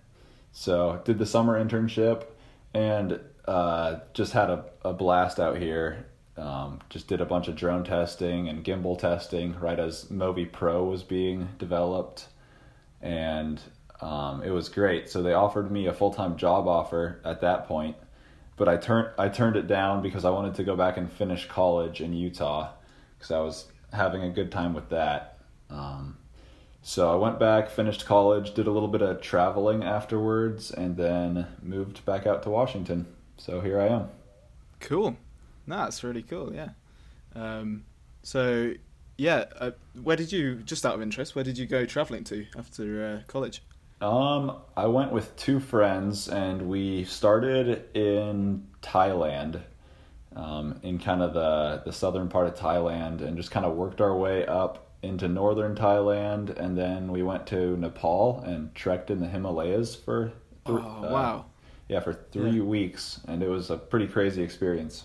So 0.58 1.02
did 1.04 1.18
the 1.18 1.26
summer 1.26 1.62
internship 1.62 2.24
and 2.72 3.20
uh, 3.46 3.96
just 4.14 4.32
had 4.32 4.48
a, 4.48 4.64
a 4.82 4.94
blast 4.94 5.38
out 5.38 5.58
here. 5.58 6.06
Um, 6.38 6.80
just 6.88 7.08
did 7.08 7.20
a 7.20 7.26
bunch 7.26 7.48
of 7.48 7.56
drone 7.56 7.84
testing 7.84 8.48
and 8.48 8.64
gimbal 8.64 8.98
testing 8.98 9.54
right 9.60 9.78
as 9.78 10.06
Movi 10.06 10.50
Pro 10.50 10.84
was 10.84 11.02
being 11.02 11.48
developed, 11.58 12.28
and 13.02 13.60
um, 14.00 14.42
it 14.42 14.50
was 14.50 14.70
great. 14.70 15.10
So 15.10 15.22
they 15.22 15.34
offered 15.34 15.70
me 15.70 15.86
a 15.86 15.92
full 15.92 16.12
time 16.12 16.38
job 16.38 16.66
offer 16.66 17.20
at 17.22 17.42
that 17.42 17.68
point, 17.68 17.96
but 18.56 18.66
I 18.66 18.78
turned 18.78 19.10
I 19.18 19.28
turned 19.28 19.56
it 19.56 19.66
down 19.66 20.00
because 20.00 20.24
I 20.24 20.30
wanted 20.30 20.54
to 20.54 20.64
go 20.64 20.74
back 20.74 20.96
and 20.96 21.12
finish 21.12 21.46
college 21.46 22.00
in 22.00 22.14
Utah 22.14 22.72
because 23.18 23.30
I 23.30 23.40
was 23.40 23.66
having 23.92 24.22
a 24.22 24.30
good 24.30 24.50
time 24.50 24.72
with 24.72 24.88
that. 24.88 25.38
Um, 25.68 26.16
so 26.88 27.12
I 27.12 27.16
went 27.16 27.40
back, 27.40 27.68
finished 27.68 28.06
college, 28.06 28.54
did 28.54 28.68
a 28.68 28.70
little 28.70 28.88
bit 28.88 29.02
of 29.02 29.20
traveling 29.20 29.82
afterwards, 29.82 30.70
and 30.70 30.96
then 30.96 31.48
moved 31.60 32.04
back 32.04 32.28
out 32.28 32.44
to 32.44 32.50
Washington. 32.50 33.06
So 33.38 33.60
here 33.60 33.80
I 33.80 33.88
am. 33.88 34.08
Cool. 34.78 35.16
No, 35.66 35.78
that's 35.78 36.04
really 36.04 36.22
cool. 36.22 36.54
Yeah. 36.54 36.68
Um, 37.34 37.86
so, 38.22 38.74
yeah, 39.18 39.46
uh, 39.58 39.72
where 40.00 40.14
did 40.14 40.30
you, 40.30 40.62
just 40.62 40.86
out 40.86 40.94
of 40.94 41.02
interest, 41.02 41.34
where 41.34 41.42
did 41.42 41.58
you 41.58 41.66
go 41.66 41.86
traveling 41.86 42.22
to 42.22 42.46
after 42.56 43.04
uh, 43.04 43.26
college? 43.26 43.64
Um, 44.00 44.56
I 44.76 44.86
went 44.86 45.10
with 45.10 45.34
two 45.34 45.58
friends, 45.58 46.28
and 46.28 46.68
we 46.68 47.02
started 47.02 47.96
in 47.96 48.64
Thailand, 48.80 49.60
um, 50.36 50.78
in 50.84 51.00
kind 51.00 51.20
of 51.20 51.34
the 51.34 51.82
the 51.84 51.92
southern 51.92 52.28
part 52.28 52.46
of 52.46 52.54
Thailand, 52.54 53.22
and 53.22 53.36
just 53.36 53.50
kind 53.50 53.66
of 53.66 53.74
worked 53.74 54.00
our 54.00 54.16
way 54.16 54.46
up 54.46 54.85
into 55.02 55.28
northern 55.28 55.74
Thailand, 55.74 56.50
and 56.58 56.76
then 56.76 57.12
we 57.12 57.22
went 57.22 57.46
to 57.48 57.76
Nepal 57.76 58.40
and 58.40 58.74
trekked 58.74 59.10
in 59.10 59.20
the 59.20 59.28
Himalayas 59.28 59.94
for. 59.94 60.32
th- 60.64 60.78
Oh, 60.82 61.04
uh, 61.04 61.10
wow. 61.12 61.44
Yeah, 61.88 62.00
for 62.00 62.12
three 62.12 62.56
Yeah. 62.56 62.62
weeks, 62.62 63.20
and 63.28 63.42
it 63.42 63.48
was 63.48 63.70
a 63.70 63.76
pretty 63.76 64.08
crazy 64.08 64.42
experience. 64.42 65.04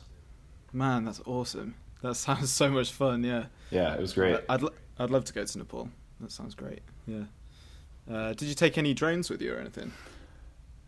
Man, 0.73 1.05
that's 1.05 1.21
awesome. 1.25 1.75
That 2.01 2.15
sounds 2.15 2.49
so 2.51 2.69
much 2.71 2.91
fun, 2.91 3.23
yeah. 3.23 3.45
Yeah, 3.69 3.93
it 3.93 4.01
was 4.01 4.13
great. 4.13 4.39
I'd, 4.49 4.63
lo- 4.63 4.73
I'd 4.97 5.11
love 5.11 5.25
to 5.25 5.33
go 5.33 5.43
to 5.45 5.57
Nepal. 5.59 5.89
That 6.19 6.31
sounds 6.31 6.55
great, 6.55 6.81
yeah. 7.05 7.25
Uh, 8.11 8.29
did 8.33 8.43
you 8.47 8.55
take 8.55 8.77
any 8.79 8.93
drones 8.95 9.29
with 9.29 9.41
you 9.41 9.53
or 9.53 9.59
anything? 9.59 9.91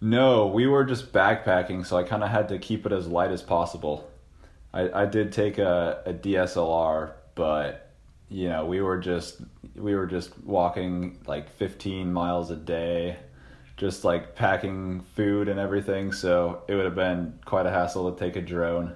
No, 0.01 0.47
we 0.47 0.65
were 0.67 0.83
just 0.83 1.13
backpacking, 1.13 1.85
so 1.85 1.97
I 1.97 2.03
kind 2.03 2.23
of 2.23 2.29
had 2.29 2.49
to 2.49 2.57
keep 2.57 2.85
it 2.85 2.91
as 2.91 3.07
light 3.07 3.31
as 3.31 3.41
possible. 3.43 4.09
I, 4.73 5.03
I 5.03 5.05
did 5.05 5.31
take 5.31 5.59
a, 5.59 6.01
a 6.05 6.13
DSLR, 6.13 7.11
but 7.35 7.82
you 8.33 8.49
know 8.49 8.65
we 8.65 8.81
were 8.81 8.97
just 8.97 9.41
we 9.75 9.93
were 9.93 10.07
just 10.07 10.37
walking 10.43 11.19
like 11.27 11.49
15 11.55 12.11
miles 12.11 12.49
a 12.49 12.55
day, 12.55 13.17
just 13.77 14.03
like 14.03 14.35
packing 14.35 15.01
food 15.15 15.47
and 15.47 15.59
everything. 15.59 16.11
So 16.11 16.63
it 16.67 16.73
would 16.75 16.85
have 16.85 16.95
been 16.95 17.39
quite 17.45 17.65
a 17.65 17.71
hassle 17.71 18.11
to 18.11 18.19
take 18.19 18.35
a 18.35 18.41
drone. 18.41 18.95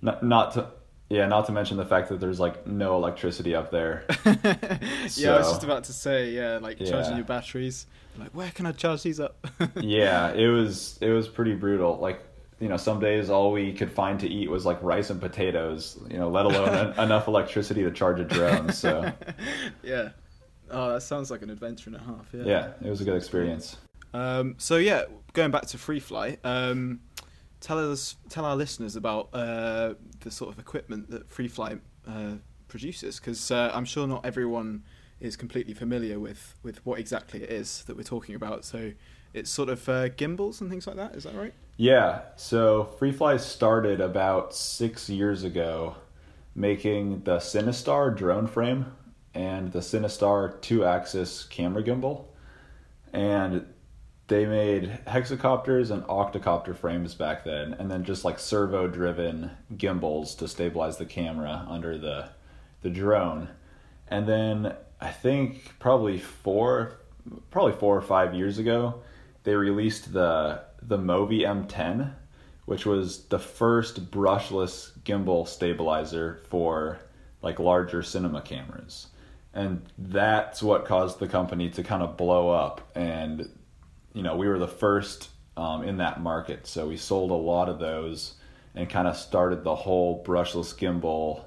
Not 0.00 0.22
not 0.22 0.54
to 0.54 0.68
yeah, 1.08 1.26
not 1.26 1.46
to 1.46 1.52
mention 1.52 1.76
the 1.76 1.84
fact 1.84 2.08
that 2.10 2.20
there's 2.20 2.38
like 2.38 2.64
no 2.68 2.94
electricity 2.94 3.56
up 3.56 3.72
there. 3.72 4.04
yeah, 4.24 5.34
I 5.34 5.38
was 5.38 5.50
just 5.50 5.64
about 5.64 5.84
to 5.84 5.92
say, 5.92 6.30
yeah, 6.30 6.58
like 6.58 6.78
charging 6.78 7.16
your 7.16 7.24
batteries. 7.24 7.86
Like, 8.16 8.30
where 8.30 8.50
can 8.52 8.66
I 8.66 8.72
charge 8.72 9.02
these 9.02 9.18
up? 9.18 9.44
yeah, 9.80 10.32
it 10.32 10.46
was 10.46 10.96
it 11.00 11.10
was 11.10 11.26
pretty 11.26 11.54
brutal. 11.54 11.98
Like 11.98 12.22
you 12.60 12.68
know, 12.68 12.76
some 12.76 13.00
days 13.00 13.30
all 13.30 13.52
we 13.52 13.72
could 13.72 13.90
find 13.90 14.20
to 14.20 14.28
eat 14.28 14.50
was 14.50 14.66
like 14.66 14.80
rice 14.82 15.10
and 15.10 15.20
potatoes. 15.20 15.98
You 16.10 16.18
know, 16.18 16.28
let 16.28 16.44
alone 16.44 16.68
en- 16.98 17.04
enough 17.04 17.26
electricity 17.26 17.82
to 17.82 17.90
charge 17.90 18.20
a 18.20 18.24
drone. 18.24 18.70
So 18.72 19.10
yeah. 19.82 20.10
Oh, 20.70 20.92
that 20.92 21.00
sounds 21.00 21.30
like 21.30 21.42
an 21.42 21.50
adventure 21.50 21.90
and 21.90 21.96
a 21.96 22.04
half. 22.04 22.28
Yeah. 22.32 22.42
yeah, 22.44 22.72
it 22.84 22.88
was 22.88 23.00
a 23.00 23.04
good 23.04 23.16
experience. 23.16 23.76
Um, 24.14 24.54
so 24.58 24.76
yeah, 24.76 25.04
going 25.32 25.50
back 25.50 25.66
to 25.66 25.76
FreeFly, 25.76 26.38
um, 26.44 27.00
tell 27.60 27.90
us, 27.90 28.16
tell 28.28 28.44
our 28.44 28.56
listeners 28.56 28.94
about 28.94 29.30
uh, 29.32 29.94
the 30.20 30.30
sort 30.30 30.52
of 30.52 30.58
equipment 30.58 31.10
that 31.10 31.28
FreeFly 31.28 31.80
uh, 32.06 32.34
produce 32.68 33.02
Because 33.18 33.50
uh, 33.50 33.72
I'm 33.74 33.84
sure 33.84 34.06
not 34.06 34.24
everyone 34.24 34.84
is 35.18 35.36
completely 35.36 35.74
familiar 35.74 36.18
with, 36.18 36.54
with 36.62 36.84
what 36.86 36.98
exactly 36.98 37.42
it 37.42 37.50
is 37.50 37.84
that 37.84 37.96
we're 37.96 38.02
talking 38.02 38.34
about. 38.34 38.64
So 38.64 38.92
it's 39.32 39.50
sort 39.50 39.68
of 39.68 39.88
uh, 39.88 40.08
gimbals 40.10 40.60
and 40.60 40.70
things 40.70 40.86
like 40.86 40.96
that. 40.96 41.14
Is 41.14 41.24
that 41.24 41.34
right? 41.34 41.54
Yeah. 41.76 42.22
So 42.36 42.94
FreeFly 42.98 43.40
started 43.40 44.00
about 44.00 44.54
six 44.54 45.08
years 45.08 45.44
ago, 45.44 45.96
making 46.54 47.22
the 47.24 47.36
Cinestar 47.36 48.16
drone 48.16 48.46
frame 48.46 48.86
and 49.34 49.72
the 49.72 49.78
Cinestar 49.78 50.60
two-axis 50.60 51.44
camera 51.44 51.82
gimbal, 51.82 52.24
and 53.12 53.64
they 54.26 54.46
made 54.46 55.00
hexacopters 55.06 55.90
and 55.90 56.02
octocopter 56.04 56.76
frames 56.76 57.14
back 57.14 57.44
then, 57.44 57.74
and 57.74 57.90
then 57.90 58.04
just 58.04 58.24
like 58.24 58.38
servo-driven 58.38 59.50
gimbals 59.76 60.34
to 60.36 60.48
stabilize 60.48 60.98
the 60.98 61.06
camera 61.06 61.64
under 61.68 61.96
the 61.98 62.28
the 62.82 62.90
drone, 62.90 63.48
and 64.08 64.26
then 64.26 64.74
I 65.00 65.10
think 65.10 65.78
probably 65.78 66.18
four, 66.18 66.98
probably 67.50 67.72
four 67.72 67.96
or 67.96 68.02
five 68.02 68.34
years 68.34 68.58
ago, 68.58 69.02
they 69.44 69.54
released 69.54 70.12
the 70.12 70.62
the 70.82 70.98
Movi 70.98 71.40
M10, 71.40 72.12
which 72.64 72.86
was 72.86 73.24
the 73.24 73.38
first 73.38 74.10
brushless 74.10 74.92
gimbal 75.04 75.46
stabilizer 75.46 76.40
for 76.48 76.98
like 77.42 77.58
larger 77.58 78.02
cinema 78.02 78.40
cameras. 78.40 79.08
And 79.52 79.82
that's 79.98 80.62
what 80.62 80.84
caused 80.84 81.18
the 81.18 81.26
company 81.26 81.70
to 81.70 81.82
kind 81.82 82.02
of 82.02 82.16
blow 82.16 82.50
up. 82.50 82.90
And, 82.94 83.48
you 84.14 84.22
know, 84.22 84.36
we 84.36 84.46
were 84.46 84.58
the 84.58 84.68
first 84.68 85.28
um, 85.56 85.82
in 85.82 85.96
that 85.96 86.20
market. 86.20 86.66
So 86.66 86.88
we 86.88 86.96
sold 86.96 87.30
a 87.30 87.34
lot 87.34 87.68
of 87.68 87.78
those 87.78 88.34
and 88.74 88.88
kind 88.88 89.08
of 89.08 89.16
started 89.16 89.64
the 89.64 89.74
whole 89.74 90.22
brushless 90.22 90.74
gimbal 90.74 91.44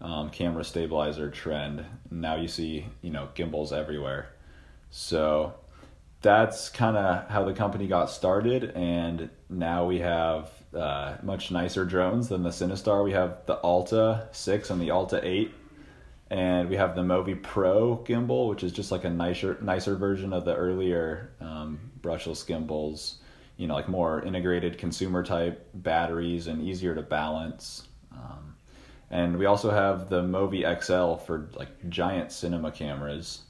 um, 0.00 0.30
camera 0.30 0.64
stabilizer 0.64 1.30
trend. 1.30 1.84
Now 2.10 2.36
you 2.36 2.48
see, 2.48 2.86
you 3.02 3.10
know, 3.10 3.28
gimbals 3.34 3.72
everywhere. 3.72 4.30
So 4.90 5.54
that's 6.24 6.70
kind 6.70 6.96
of 6.96 7.28
how 7.28 7.44
the 7.44 7.52
company 7.52 7.86
got 7.86 8.08
started, 8.08 8.72
and 8.74 9.28
now 9.50 9.84
we 9.84 9.98
have 9.98 10.50
uh, 10.74 11.16
much 11.22 11.50
nicer 11.50 11.84
drones 11.84 12.30
than 12.30 12.42
the 12.42 12.48
Cinestar. 12.48 13.04
We 13.04 13.12
have 13.12 13.44
the 13.44 13.56
Alta 13.56 14.26
6 14.32 14.70
and 14.70 14.80
the 14.80 14.90
Alta 14.90 15.20
8, 15.22 15.52
and 16.30 16.70
we 16.70 16.76
have 16.76 16.96
the 16.96 17.02
Movi 17.02 17.40
Pro 17.40 17.98
gimbal, 17.98 18.48
which 18.48 18.64
is 18.64 18.72
just 18.72 18.90
like 18.90 19.04
a 19.04 19.10
nicer 19.10 19.58
nicer 19.60 19.96
version 19.96 20.32
of 20.32 20.46
the 20.46 20.56
earlier 20.56 21.30
um, 21.42 21.78
brushless 22.00 22.46
gimbals. 22.46 23.18
You 23.58 23.66
know, 23.66 23.74
like 23.74 23.88
more 23.88 24.22
integrated 24.22 24.78
consumer 24.78 25.22
type 25.22 25.68
batteries 25.74 26.46
and 26.46 26.62
easier 26.62 26.94
to 26.94 27.02
balance. 27.02 27.86
Um, 28.12 28.56
and 29.10 29.38
we 29.38 29.44
also 29.44 29.70
have 29.70 30.08
the 30.08 30.22
Movi 30.22 30.64
XL 30.82 31.22
for 31.22 31.50
like 31.52 31.68
giant 31.90 32.32
cinema 32.32 32.72
cameras. 32.72 33.42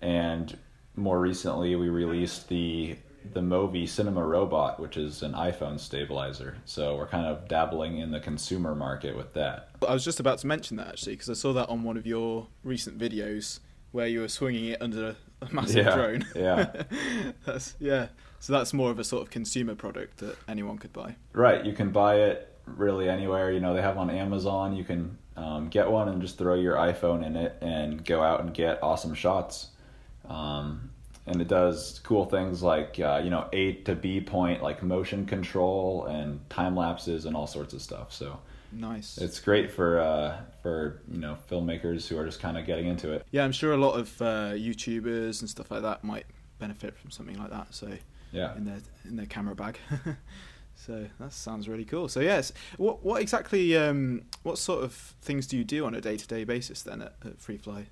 And 0.00 0.56
more 0.96 1.20
recently, 1.20 1.76
we 1.76 1.88
released 1.88 2.48
the 2.48 2.96
the 3.32 3.40
Movi 3.40 3.88
Cinema 3.88 4.24
Robot, 4.24 4.78
which 4.78 4.96
is 4.96 5.22
an 5.22 5.32
iPhone 5.32 5.80
stabilizer. 5.80 6.58
So 6.64 6.96
we're 6.96 7.08
kind 7.08 7.26
of 7.26 7.48
dabbling 7.48 7.98
in 7.98 8.12
the 8.12 8.20
consumer 8.20 8.74
market 8.74 9.16
with 9.16 9.32
that. 9.34 9.70
I 9.86 9.92
was 9.92 10.04
just 10.04 10.20
about 10.20 10.38
to 10.38 10.46
mention 10.46 10.76
that 10.76 10.88
actually 10.88 11.14
because 11.14 11.30
I 11.30 11.34
saw 11.34 11.52
that 11.54 11.68
on 11.68 11.82
one 11.82 11.96
of 11.96 12.06
your 12.06 12.46
recent 12.62 12.98
videos 12.98 13.60
where 13.92 14.06
you 14.06 14.20
were 14.20 14.28
swinging 14.28 14.66
it 14.66 14.82
under 14.82 15.16
a 15.42 15.52
massive 15.52 15.86
yeah, 15.86 15.94
drone. 15.94 16.26
Yeah. 16.34 16.82
that's 17.44 17.74
yeah. 17.80 18.08
So 18.38 18.52
that's 18.52 18.72
more 18.72 18.90
of 18.90 18.98
a 18.98 19.04
sort 19.04 19.22
of 19.22 19.30
consumer 19.30 19.74
product 19.74 20.18
that 20.18 20.36
anyone 20.48 20.78
could 20.78 20.92
buy. 20.92 21.16
Right. 21.32 21.64
You 21.64 21.72
can 21.72 21.90
buy 21.90 22.20
it 22.20 22.54
really 22.66 23.08
anywhere. 23.08 23.50
You 23.50 23.60
know, 23.60 23.74
they 23.74 23.82
have 23.82 23.98
on 23.98 24.10
Amazon. 24.10 24.76
You 24.76 24.84
can 24.84 25.18
um, 25.36 25.68
get 25.68 25.90
one 25.90 26.08
and 26.08 26.20
just 26.20 26.38
throw 26.38 26.54
your 26.54 26.76
iPhone 26.76 27.24
in 27.24 27.36
it 27.36 27.56
and 27.60 28.04
go 28.04 28.22
out 28.22 28.40
and 28.40 28.52
get 28.52 28.82
awesome 28.82 29.14
shots. 29.14 29.68
Um, 30.28 30.90
and 31.26 31.40
it 31.40 31.48
does 31.48 32.00
cool 32.04 32.24
things 32.24 32.62
like 32.62 32.98
uh, 33.00 33.20
you 33.22 33.30
know 33.30 33.48
A 33.52 33.72
to 33.82 33.94
B 33.94 34.20
point 34.20 34.62
like 34.62 34.82
motion 34.82 35.26
control 35.26 36.06
and 36.06 36.48
time 36.48 36.76
lapses 36.76 37.26
and 37.26 37.36
all 37.36 37.46
sorts 37.46 37.74
of 37.74 37.82
stuff. 37.82 38.12
So 38.12 38.38
nice. 38.72 39.18
It's 39.18 39.40
great 39.40 39.70
for 39.70 40.00
uh, 40.00 40.38
for 40.62 41.00
you 41.10 41.18
know 41.18 41.36
filmmakers 41.50 42.06
who 42.06 42.18
are 42.18 42.24
just 42.24 42.40
kind 42.40 42.56
of 42.56 42.64
getting 42.64 42.86
into 42.86 43.12
it. 43.12 43.26
Yeah, 43.30 43.44
I'm 43.44 43.52
sure 43.52 43.72
a 43.72 43.76
lot 43.76 43.98
of 43.98 44.22
uh, 44.22 44.52
YouTubers 44.52 45.40
and 45.40 45.50
stuff 45.50 45.70
like 45.70 45.82
that 45.82 46.04
might 46.04 46.26
benefit 46.58 46.96
from 46.96 47.10
something 47.10 47.38
like 47.38 47.50
that. 47.50 47.74
So 47.74 47.90
yeah, 48.32 48.56
in 48.56 48.64
their 48.64 48.80
in 49.04 49.16
their 49.16 49.26
camera 49.26 49.56
bag. 49.56 49.78
so 50.76 51.06
that 51.18 51.32
sounds 51.32 51.68
really 51.68 51.84
cool. 51.84 52.08
So 52.08 52.20
yes, 52.20 52.52
what 52.76 53.04
what 53.04 53.20
exactly 53.20 53.76
um, 53.76 54.22
what 54.44 54.58
sort 54.58 54.84
of 54.84 54.92
things 55.22 55.48
do 55.48 55.56
you 55.56 55.64
do 55.64 55.86
on 55.86 55.94
a 55.94 56.00
day 56.00 56.16
to 56.16 56.26
day 56.26 56.44
basis 56.44 56.82
then 56.82 57.02
at, 57.02 57.14
at 57.24 57.38
FreeFly? 57.38 57.86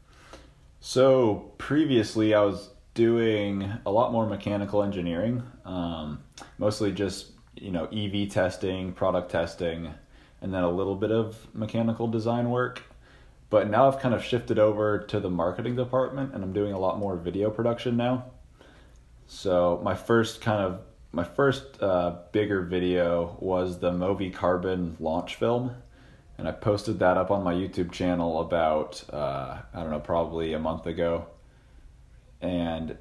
So 0.86 1.50
previously, 1.56 2.34
I 2.34 2.42
was 2.42 2.68
doing 2.92 3.72
a 3.86 3.90
lot 3.90 4.12
more 4.12 4.26
mechanical 4.26 4.82
engineering, 4.82 5.42
um, 5.64 6.22
mostly 6.58 6.92
just 6.92 7.28
you 7.56 7.70
know 7.70 7.86
EV 7.86 8.28
testing, 8.28 8.92
product 8.92 9.30
testing, 9.30 9.94
and 10.42 10.52
then 10.52 10.62
a 10.62 10.70
little 10.70 10.94
bit 10.94 11.10
of 11.10 11.38
mechanical 11.54 12.06
design 12.06 12.50
work. 12.50 12.82
But 13.48 13.70
now 13.70 13.88
I've 13.88 13.98
kind 13.98 14.14
of 14.14 14.22
shifted 14.22 14.58
over 14.58 14.98
to 14.98 15.20
the 15.20 15.30
marketing 15.30 15.74
department, 15.74 16.34
and 16.34 16.44
I'm 16.44 16.52
doing 16.52 16.74
a 16.74 16.78
lot 16.78 16.98
more 16.98 17.16
video 17.16 17.48
production 17.48 17.96
now. 17.96 18.26
So 19.26 19.80
my 19.82 19.94
first 19.94 20.42
kind 20.42 20.60
of 20.60 20.82
my 21.12 21.24
first 21.24 21.82
uh, 21.82 22.16
bigger 22.30 22.60
video 22.60 23.38
was 23.40 23.78
the 23.78 23.90
Movi 23.90 24.34
Carbon 24.34 24.98
launch 25.00 25.36
film, 25.36 25.74
and 26.38 26.48
I 26.48 26.52
posted 26.52 26.98
that 26.98 27.16
up 27.16 27.30
on 27.30 27.42
my 27.42 27.54
YouTube 27.54 27.92
channel 27.92 28.40
about 28.40 29.02
uh, 29.12 29.58
I 29.72 29.80
don't 29.80 29.90
know 29.90 30.00
probably 30.00 30.52
a 30.52 30.58
month 30.58 30.86
ago 30.86 31.26
and 32.40 32.96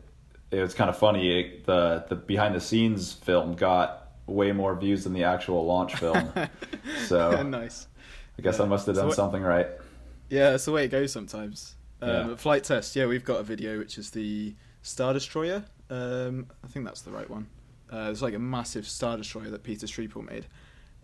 it 0.52 0.62
was 0.62 0.74
kind 0.74 0.90
of 0.90 0.98
funny. 0.98 1.40
It, 1.40 1.66
the 1.66 2.06
the 2.08 2.16
behind 2.16 2.56
the 2.56 2.62
scenes 2.62 3.14
film 3.14 3.56
got 3.56 4.12
way 4.28 4.52
more 4.52 4.76
views 4.76 5.04
than 5.04 5.14
the 5.14 5.24
actual 5.24 5.66
launch 5.66 5.96
film. 5.96 6.32
so 7.06 7.42
nice. 7.44 7.88
I 8.38 8.42
guess 8.42 8.58
yeah. 8.58 8.66
I 8.66 8.68
must 8.68 8.88
have 8.88 8.96
done 8.96 9.04
so 9.04 9.08
what, 9.08 9.16
something 9.16 9.44
right. 9.44 9.68
Yeah, 10.30 10.52
that's 10.52 10.66
the 10.66 10.72
way 10.72 10.86
it 10.86 10.90
goes 10.90 11.12
sometimes. 11.12 11.76
Um, 12.02 12.30
yeah. 12.30 12.36
Flite 12.36 12.64
test, 12.64 12.96
yeah, 12.96 13.06
we've 13.06 13.24
got 13.24 13.40
a 13.40 13.44
video 13.44 13.78
which 13.80 13.98
is 13.98 14.12
the 14.12 14.56
Star 14.82 15.14
Destroyer. 15.14 15.64
Um, 15.90 16.48
I 16.64 16.68
think 16.68 16.86
that's 16.86 17.02
the 17.02 17.12
right 17.12 17.30
one. 17.30 17.48
Uh, 17.92 18.10
it's 18.12 18.22
like 18.22 18.34
a 18.34 18.40
massive 18.40 18.88
Star 18.88 19.18
Destroyer 19.18 19.50
that 19.52 19.64
Peter 19.64 19.86
Sripol 19.86 20.28
made, 20.28 20.48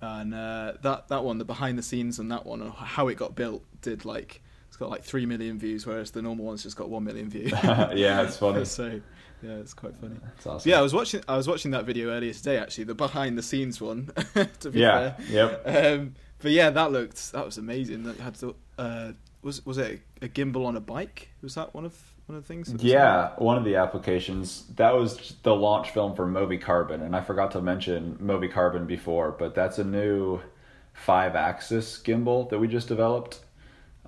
and 0.02 0.34
uh, 0.34 0.74
that 0.82 1.08
that 1.10 1.24
one, 1.24 1.38
the 1.38 1.46
behind 1.46 1.78
the 1.78 1.84
scenes 1.84 2.20
and 2.20 2.32
that 2.32 2.46
one, 2.46 2.62
how 2.70 3.08
it 3.08 3.16
got 3.16 3.36
built, 3.36 3.64
did 3.82 4.06
like 4.06 4.42
it's 4.68 4.78
got 4.78 4.90
like 4.90 5.04
three 5.04 5.26
million 5.26 5.58
views, 5.58 5.86
whereas 5.86 6.12
the 6.12 6.22
normal 6.22 6.46
one's 6.46 6.64
just 6.64 6.78
got 6.78 6.90
one 6.90 7.04
million 7.04 7.30
views. 7.30 7.52
yeah, 7.64 8.22
it's 8.22 8.38
funny. 8.40 8.66
so 8.66 9.02
yeah, 9.42 9.52
it's 9.52 9.74
quite 9.74 9.96
funny. 9.96 10.16
That's 10.24 10.48
awesome. 10.48 10.70
Yeah, 10.70 10.80
I 10.80 10.82
was 10.82 10.94
watching. 10.94 11.22
I 11.28 11.38
was 11.38 11.48
watching 11.48 11.72
that 11.72 11.86
video 11.86 12.10
earlier 12.10 12.34
today, 12.34 12.58
actually, 12.58 12.86
the 12.86 12.96
behind 12.96 13.38
the 13.38 13.44
scenes 13.44 13.80
one. 13.80 14.12
to 14.60 14.70
be 14.70 14.80
yeah. 14.80 15.16
fair. 15.16 15.26
Yep. 15.66 16.00
Um, 16.00 16.16
but 16.40 16.52
yeah, 16.52 16.70
that 16.70 16.92
looked 16.92 17.32
that 17.32 17.46
was 17.46 17.58
amazing. 17.58 18.04
That 18.04 18.18
had 18.20 18.36
to, 18.36 18.56
uh, 18.78 19.12
was 19.42 19.66
was 19.66 19.78
it 19.78 20.02
a 20.22 20.28
gimbal 20.28 20.66
on 20.66 20.76
a 20.76 20.82
bike? 20.82 21.30
Was 21.42 21.56
that 21.56 21.74
one 21.74 21.86
of 21.86 21.98
one 22.30 22.38
of 22.38 22.48
the 22.48 22.48
things? 22.48 22.74
Yeah, 22.84 23.32
one 23.38 23.58
of 23.58 23.66
the 23.66 23.76
applications. 23.76 24.66
That 24.76 24.96
was 24.96 25.34
the 25.44 25.56
launch 25.56 25.92
film 25.92 26.16
for 26.16 26.26
Movi 26.26 26.62
Carbon, 26.62 27.02
and 27.02 27.16
I 27.16 27.22
forgot 27.22 27.52
to 27.52 27.62
mention 27.62 28.18
Movi 28.22 28.52
Carbon 28.52 28.86
before, 28.86 29.32
but 29.32 29.56
that's 29.56 29.80
a 29.80 29.84
new 29.84 30.40
five 30.94 31.36
axis 31.36 32.02
gimbal 32.02 32.50
that 32.50 32.60
we 32.60 32.68
just 32.68 32.88
developed 32.88 33.40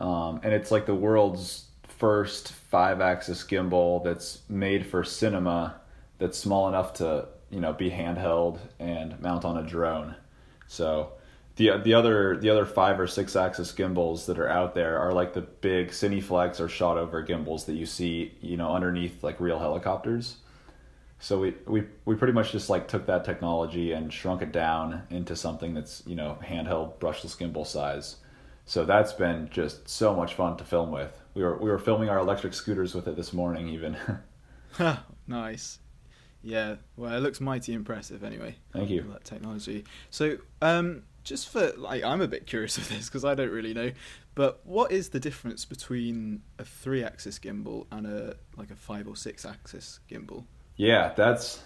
um, 0.01 0.39
and 0.43 0.51
it's 0.51 0.71
like 0.71 0.87
the 0.87 0.95
world's 0.95 1.65
first 1.83 2.51
five 2.51 3.01
axis 3.01 3.43
gimbal 3.43 4.03
that's 4.03 4.39
made 4.49 4.85
for 4.87 5.03
cinema 5.03 5.75
that's 6.17 6.37
small 6.37 6.67
enough 6.67 6.93
to 6.93 7.27
you 7.51 7.59
know 7.59 7.71
be 7.71 7.91
handheld 7.91 8.57
and 8.79 9.19
mount 9.21 9.45
on 9.45 9.57
a 9.57 9.63
drone. 9.63 10.15
So 10.67 11.11
the 11.61 11.77
the 11.77 11.93
other 11.93 12.37
the 12.37 12.49
other 12.49 12.65
five 12.65 12.99
or 12.99 13.07
six 13.07 13.35
axis 13.35 13.71
gimbals 13.71 14.25
that 14.25 14.39
are 14.39 14.49
out 14.49 14.73
there 14.73 14.97
are 14.97 15.13
like 15.13 15.33
the 15.33 15.41
big 15.41 15.89
Cineflex 15.89 16.59
or 16.59 16.67
Shotover 16.67 17.25
gimbals 17.25 17.65
that 17.65 17.73
you 17.73 17.85
see 17.85 18.33
you 18.41 18.57
know 18.57 18.73
underneath 18.73 19.23
like 19.23 19.39
real 19.39 19.59
helicopters. 19.59 20.37
So 21.19 21.39
we, 21.39 21.53
we 21.67 21.83
we 22.05 22.15
pretty 22.15 22.33
much 22.33 22.51
just 22.51 22.69
like 22.69 22.87
took 22.87 23.05
that 23.05 23.23
technology 23.25 23.91
and 23.91 24.11
shrunk 24.11 24.41
it 24.41 24.51
down 24.51 25.03
into 25.11 25.35
something 25.35 25.75
that's 25.75 26.01
you 26.07 26.15
know 26.15 26.39
handheld 26.43 26.97
brushless 26.97 27.37
gimbal 27.37 27.67
size. 27.67 28.15
So 28.65 28.83
that's 28.85 29.13
been 29.13 29.47
just 29.51 29.87
so 29.87 30.15
much 30.15 30.33
fun 30.33 30.57
to 30.57 30.63
film 30.63 30.91
with. 30.91 31.11
We 31.35 31.43
were 31.43 31.57
we 31.57 31.69
were 31.69 31.79
filming 31.79 32.09
our 32.09 32.17
electric 32.17 32.55
scooters 32.55 32.95
with 32.95 33.07
it 33.07 33.15
this 33.15 33.33
morning 33.33 33.69
even. 33.69 33.97
nice. 35.27 35.77
Yeah, 36.43 36.77
well, 36.97 37.13
it 37.13 37.19
looks 37.19 37.39
mighty 37.39 37.73
impressive 37.73 38.23
anyway. 38.23 38.55
Thank 38.73 38.89
you. 38.89 39.05
That 39.11 39.23
technology. 39.23 39.85
So, 40.09 40.37
um, 40.63 41.03
just 41.23 41.49
for 41.49 41.71
like, 41.77 42.03
I'm 42.03 42.21
a 42.21 42.27
bit 42.27 42.47
curious 42.47 42.77
of 42.77 42.89
this 42.89 43.07
because 43.07 43.25
I 43.25 43.35
don't 43.35 43.51
really 43.51 43.73
know. 43.73 43.91
But 44.33 44.65
what 44.65 44.91
is 44.91 45.09
the 45.09 45.19
difference 45.19 45.65
between 45.65 46.41
a 46.57 46.63
three-axis 46.63 47.39
gimbal 47.39 47.85
and 47.91 48.07
a 48.07 48.35
like 48.55 48.71
a 48.71 48.75
five 48.75 49.07
or 49.07 49.15
six-axis 49.15 49.99
gimbal? 50.09 50.45
Yeah, 50.77 51.13
that's 51.15 51.61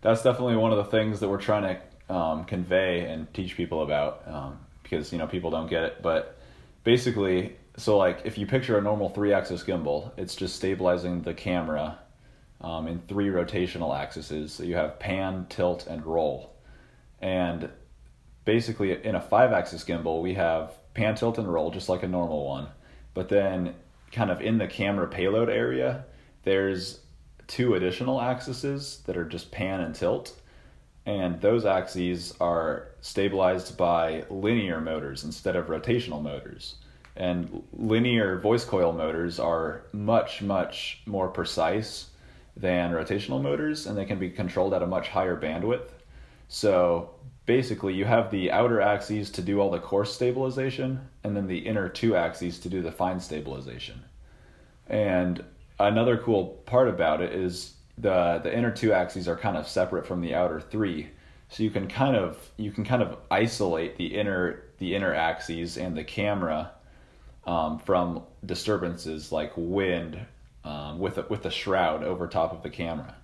that's 0.00 0.22
definitely 0.22 0.56
one 0.56 0.72
of 0.72 0.78
the 0.78 0.84
things 0.84 1.20
that 1.20 1.28
we're 1.28 1.40
trying 1.40 1.76
to 2.08 2.14
um, 2.14 2.44
convey 2.44 3.04
and 3.10 3.32
teach 3.34 3.56
people 3.56 3.82
about 3.82 4.22
um, 4.26 4.58
because 4.82 5.12
you 5.12 5.18
know 5.18 5.26
people 5.26 5.50
don't 5.50 5.70
get 5.70 5.84
it. 5.84 6.02
But 6.02 6.38
basically 6.84 7.56
so 7.78 7.96
like 7.96 8.22
if 8.24 8.36
you 8.36 8.46
picture 8.46 8.76
a 8.76 8.82
normal 8.82 9.08
three 9.08 9.32
axis 9.32 9.62
gimbal, 9.62 10.10
it's 10.16 10.34
just 10.34 10.56
stabilizing 10.56 11.22
the 11.22 11.32
camera 11.32 11.98
um, 12.60 12.88
in 12.88 12.98
three 12.98 13.28
rotational 13.28 13.96
axes. 13.96 14.52
So 14.52 14.64
you 14.64 14.74
have 14.74 14.98
pan, 14.98 15.46
tilt, 15.48 15.86
and 15.86 16.04
roll. 16.04 16.56
And 17.22 17.70
basically, 18.48 19.04
in 19.04 19.14
a 19.14 19.20
five 19.20 19.52
axis 19.52 19.84
gimbal, 19.84 20.22
we 20.22 20.32
have 20.32 20.72
pan, 20.94 21.14
tilt, 21.14 21.36
and 21.36 21.52
roll, 21.52 21.70
just 21.70 21.90
like 21.90 22.02
a 22.02 22.08
normal 22.08 22.46
one. 22.46 22.66
But 23.12 23.28
then, 23.28 23.74
kind 24.10 24.30
of 24.30 24.40
in 24.40 24.56
the 24.56 24.66
camera 24.66 25.06
payload 25.06 25.50
area, 25.50 26.06
there's 26.44 27.00
two 27.46 27.74
additional 27.74 28.22
axes 28.22 29.02
that 29.04 29.18
are 29.18 29.26
just 29.26 29.50
pan 29.50 29.82
and 29.82 29.94
tilt. 29.94 30.34
And 31.04 31.38
those 31.42 31.66
axes 31.66 32.34
are 32.40 32.88
stabilized 33.02 33.76
by 33.76 34.24
linear 34.30 34.80
motors 34.80 35.24
instead 35.24 35.54
of 35.54 35.66
rotational 35.66 36.22
motors. 36.22 36.76
And 37.16 37.62
linear 37.74 38.38
voice 38.38 38.64
coil 38.64 38.94
motors 38.94 39.38
are 39.38 39.82
much, 39.92 40.40
much 40.40 41.02
more 41.04 41.28
precise 41.28 42.06
than 42.56 42.92
rotational 42.92 43.42
motors, 43.42 43.86
and 43.86 43.98
they 43.98 44.06
can 44.06 44.18
be 44.18 44.30
controlled 44.30 44.72
at 44.72 44.82
a 44.82 44.86
much 44.86 45.08
higher 45.08 45.38
bandwidth. 45.38 45.90
So 46.48 47.10
basically, 47.48 47.94
you 47.94 48.04
have 48.04 48.30
the 48.30 48.52
outer 48.52 48.78
axes 48.78 49.30
to 49.30 49.40
do 49.40 49.58
all 49.58 49.70
the 49.70 49.78
coarse 49.78 50.14
stabilization, 50.14 51.00
and 51.24 51.34
then 51.34 51.46
the 51.46 51.58
inner 51.58 51.88
two 51.88 52.14
axes 52.14 52.58
to 52.60 52.68
do 52.68 52.82
the 52.82 52.92
fine 52.92 53.18
stabilization. 53.18 54.04
And 54.86 55.42
another 55.80 56.18
cool 56.18 56.48
part 56.66 56.88
about 56.88 57.22
it 57.22 57.32
is 57.32 57.72
the 57.96 58.40
the 58.44 58.56
inner 58.56 58.70
two 58.70 58.92
axes 58.92 59.26
are 59.26 59.36
kind 59.36 59.56
of 59.56 59.66
separate 59.66 60.06
from 60.06 60.20
the 60.20 60.34
outer 60.34 60.60
three, 60.60 61.08
so 61.48 61.62
you 61.62 61.70
can 61.70 61.88
kind 61.88 62.14
of 62.14 62.36
you 62.58 62.70
can 62.70 62.84
kind 62.84 63.02
of 63.02 63.16
isolate 63.30 63.96
the 63.96 64.14
inner 64.14 64.64
the 64.76 64.94
inner 64.94 65.14
axes 65.14 65.78
and 65.78 65.96
the 65.96 66.04
camera 66.04 66.70
um, 67.46 67.78
from 67.78 68.22
disturbances 68.44 69.32
like 69.32 69.52
wind 69.56 70.20
um, 70.64 70.98
with 70.98 71.16
a, 71.16 71.24
with 71.30 71.46
a 71.46 71.50
shroud 71.50 72.04
over 72.04 72.26
top 72.26 72.52
of 72.52 72.62
the 72.62 72.70
camera. 72.70 73.14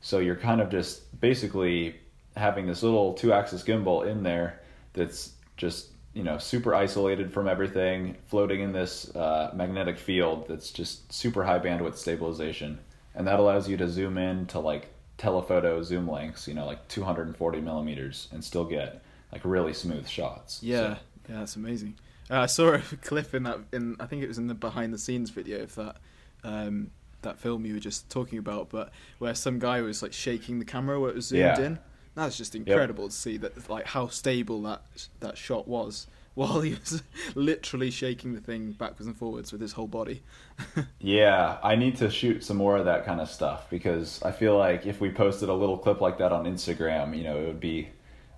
So 0.00 0.20
you're 0.20 0.36
kind 0.36 0.62
of 0.62 0.70
just 0.70 1.20
basically 1.20 1.96
having 2.38 2.66
this 2.66 2.82
little 2.82 3.12
two 3.14 3.32
axis 3.32 3.62
gimbal 3.62 4.06
in 4.06 4.22
there 4.22 4.60
that's 4.92 5.32
just 5.56 5.88
you 6.14 6.22
know 6.22 6.38
super 6.38 6.74
isolated 6.74 7.32
from 7.32 7.48
everything, 7.48 8.16
floating 8.26 8.60
in 8.60 8.72
this 8.72 9.14
uh, 9.14 9.50
magnetic 9.54 9.98
field 9.98 10.46
that's 10.48 10.70
just 10.70 11.12
super 11.12 11.44
high 11.44 11.58
bandwidth 11.58 11.96
stabilization, 11.96 12.78
and 13.14 13.26
that 13.26 13.38
allows 13.38 13.68
you 13.68 13.76
to 13.76 13.88
zoom 13.88 14.18
in 14.18 14.46
to 14.46 14.58
like 14.58 14.88
telephoto 15.16 15.82
zoom 15.82 16.08
lengths, 16.08 16.48
you 16.48 16.54
know, 16.54 16.66
like 16.66 16.86
240 16.88 17.60
millimeters, 17.60 18.28
and 18.32 18.42
still 18.42 18.64
get 18.64 19.02
like 19.32 19.42
really 19.44 19.72
smooth 19.72 20.08
shots. 20.08 20.62
Yeah, 20.62 20.76
so. 20.76 21.00
yeah, 21.28 21.38
that's 21.40 21.56
amazing. 21.56 21.96
Uh, 22.30 22.40
I 22.40 22.46
saw 22.46 22.72
a 22.72 22.78
clip 23.02 23.34
in 23.34 23.44
that 23.44 23.58
in 23.72 23.96
I 24.00 24.06
think 24.06 24.22
it 24.22 24.28
was 24.28 24.38
in 24.38 24.46
the 24.46 24.54
behind 24.54 24.92
the 24.92 24.98
scenes 24.98 25.30
video 25.30 25.62
of 25.62 25.74
that 25.74 25.96
um, 26.44 26.90
that 27.22 27.38
film 27.38 27.66
you 27.66 27.74
were 27.74 27.80
just 27.80 28.08
talking 28.10 28.38
about, 28.38 28.70
but 28.70 28.90
where 29.18 29.34
some 29.34 29.58
guy 29.58 29.80
was 29.80 30.02
like 30.02 30.12
shaking 30.12 30.58
the 30.58 30.64
camera 30.64 31.00
where 31.00 31.10
it 31.10 31.16
was 31.16 31.26
zoomed 31.26 31.40
yeah. 31.40 31.60
in. 31.60 31.78
That's 32.18 32.36
just 32.36 32.56
incredible 32.56 33.04
yep. 33.04 33.10
to 33.12 33.16
see 33.16 33.36
that 33.36 33.70
like 33.70 33.86
how 33.86 34.08
stable 34.08 34.60
that 34.62 34.82
that 35.20 35.38
shot 35.38 35.68
was 35.68 36.08
while 36.34 36.60
he 36.60 36.74
was 36.74 37.02
literally 37.36 37.90
shaking 37.90 38.34
the 38.34 38.40
thing 38.40 38.72
backwards 38.72 39.06
and 39.06 39.16
forwards 39.16 39.52
with 39.52 39.60
his 39.60 39.72
whole 39.72 39.86
body. 39.86 40.22
yeah, 40.98 41.58
I 41.62 41.76
need 41.76 41.96
to 41.98 42.10
shoot 42.10 42.42
some 42.42 42.56
more 42.56 42.76
of 42.76 42.86
that 42.86 43.04
kind 43.04 43.20
of 43.20 43.30
stuff 43.30 43.70
because 43.70 44.20
I 44.22 44.32
feel 44.32 44.58
like 44.58 44.84
if 44.84 45.00
we 45.00 45.10
posted 45.10 45.48
a 45.48 45.54
little 45.54 45.78
clip 45.78 46.00
like 46.00 46.18
that 46.18 46.32
on 46.32 46.44
Instagram, 46.44 47.16
you 47.16 47.22
know, 47.22 47.38
it 47.38 47.46
would 47.46 47.60
be 47.60 47.90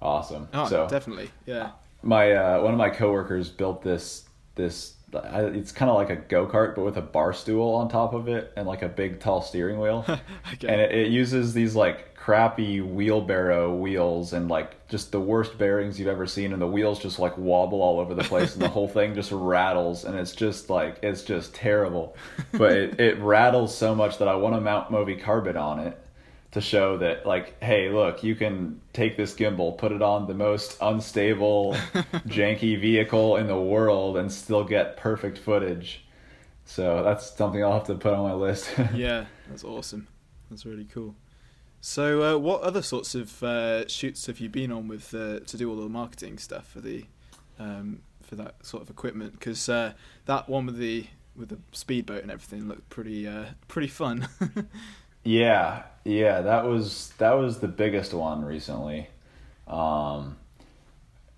awesome. 0.02 0.48
Oh, 0.52 0.66
so 0.66 0.86
definitely. 0.86 1.30
Yeah. 1.46 1.70
My 2.02 2.32
uh, 2.32 2.62
one 2.62 2.72
of 2.72 2.78
my 2.78 2.90
coworkers 2.90 3.48
built 3.48 3.82
this 3.82 4.24
this 4.56 4.94
it's 5.12 5.72
kind 5.72 5.90
of 5.90 5.96
like 5.96 6.10
a 6.10 6.16
go 6.16 6.46
kart, 6.46 6.74
but 6.74 6.84
with 6.84 6.96
a 6.96 7.02
bar 7.02 7.32
stool 7.32 7.74
on 7.74 7.88
top 7.88 8.14
of 8.14 8.28
it 8.28 8.52
and 8.56 8.66
like 8.66 8.82
a 8.82 8.88
big 8.88 9.20
tall 9.20 9.42
steering 9.42 9.78
wheel. 9.78 10.04
okay. 10.08 10.68
And 10.68 10.80
it, 10.80 10.92
it, 10.92 11.10
uses 11.10 11.52
these 11.52 11.74
like 11.74 12.14
crappy 12.14 12.80
wheelbarrow 12.80 13.74
wheels 13.74 14.32
and 14.32 14.48
like 14.48 14.86
just 14.88 15.10
the 15.10 15.20
worst 15.20 15.58
bearings 15.58 15.98
you've 15.98 16.08
ever 16.08 16.26
seen, 16.26 16.52
and 16.52 16.60
the 16.60 16.66
wheels 16.66 17.00
just 17.00 17.18
like 17.18 17.36
wobble 17.36 17.82
all 17.82 18.00
over 18.00 18.14
the 18.14 18.24
place, 18.24 18.54
and 18.54 18.62
the 18.62 18.68
whole 18.68 18.88
thing 18.88 19.14
just 19.14 19.32
rattles, 19.32 20.04
and 20.04 20.16
it's 20.16 20.32
just 20.32 20.70
like 20.70 20.98
it's 21.02 21.22
just 21.22 21.54
terrible. 21.54 22.16
But 22.52 22.72
it, 22.72 23.00
it 23.00 23.18
rattles 23.18 23.76
so 23.76 23.94
much 23.94 24.18
that 24.18 24.28
I 24.28 24.34
want 24.34 24.54
to 24.54 24.60
mount 24.60 24.90
Movi 24.90 25.20
Carbon 25.20 25.56
on 25.56 25.80
it 25.80 25.98
to 26.52 26.60
show 26.60 26.96
that 26.98 27.24
like 27.26 27.62
hey 27.62 27.88
look 27.88 28.22
you 28.22 28.34
can 28.34 28.80
take 28.92 29.16
this 29.16 29.34
gimbal 29.34 29.76
put 29.78 29.92
it 29.92 30.02
on 30.02 30.26
the 30.26 30.34
most 30.34 30.76
unstable 30.80 31.74
janky 32.26 32.80
vehicle 32.80 33.36
in 33.36 33.46
the 33.46 33.58
world 33.58 34.16
and 34.16 34.30
still 34.30 34.64
get 34.64 34.96
perfect 34.96 35.38
footage. 35.38 36.04
So 36.64 37.02
that's 37.02 37.30
something 37.36 37.62
i'll 37.62 37.72
have 37.72 37.84
to 37.84 37.94
put 37.94 38.14
on 38.14 38.22
my 38.22 38.34
list. 38.34 38.70
Yeah 38.94 39.26
that's 39.48 39.64
awesome. 39.64 40.06
That's 40.50 40.64
really 40.66 40.84
cool. 40.84 41.14
So 41.80 42.22
uh, 42.22 42.38
what 42.38 42.60
other 42.62 42.82
sorts 42.82 43.14
of 43.14 43.42
uh, 43.42 43.88
shoots 43.88 44.26
have 44.26 44.38
you 44.38 44.48
been 44.48 44.70
on 44.70 44.86
with 44.86 45.14
uh, 45.14 45.40
to 45.40 45.56
do 45.56 45.70
all 45.70 45.76
the 45.76 45.88
marketing 45.88 46.38
stuff 46.38 46.68
for 46.68 46.80
the 46.80 47.04
um, 47.58 48.02
for 48.22 48.36
that 48.36 48.64
sort 48.64 48.82
of 48.82 48.90
equipment? 48.90 49.32
Because 49.32 49.68
uh, 49.68 49.92
that 50.26 50.48
one 50.48 50.66
with 50.66 50.76
the 50.76 51.06
with 51.34 51.48
the 51.48 51.58
speedboat 51.72 52.22
and 52.22 52.30
everything 52.30 52.68
looked 52.68 52.88
pretty 52.90 53.26
uh, 53.26 53.46
pretty 53.66 53.88
fun 53.88 54.28
Yeah, 55.24 55.82
yeah, 56.04 56.40
that 56.42 56.64
was 56.64 57.12
that 57.18 57.32
was 57.32 57.60
the 57.60 57.68
biggest 57.68 58.14
one 58.14 58.44
recently. 58.44 59.08
Um, 59.66 60.36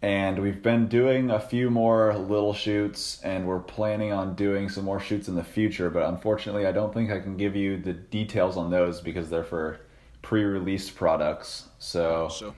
and 0.02 0.40
we've 0.40 0.62
been 0.62 0.88
doing 0.88 1.30
a 1.30 1.38
few 1.38 1.70
more 1.70 2.14
little 2.16 2.52
shoots 2.52 3.20
and 3.22 3.46
we're 3.46 3.60
planning 3.60 4.12
on 4.12 4.34
doing 4.34 4.68
some 4.68 4.84
more 4.84 4.98
shoots 4.98 5.28
in 5.28 5.36
the 5.36 5.44
future 5.44 5.88
but 5.88 6.08
unfortunately 6.08 6.66
i 6.66 6.72
don't 6.72 6.92
think 6.92 7.10
i 7.10 7.20
can 7.20 7.36
give 7.36 7.54
you 7.54 7.78
the 7.78 7.92
details 7.92 8.56
on 8.56 8.70
those 8.70 9.00
because 9.00 9.30
they're 9.30 9.44
for 9.44 9.80
pre-release 10.20 10.90
products 10.90 11.68
so. 11.78 12.28
So 12.28 12.54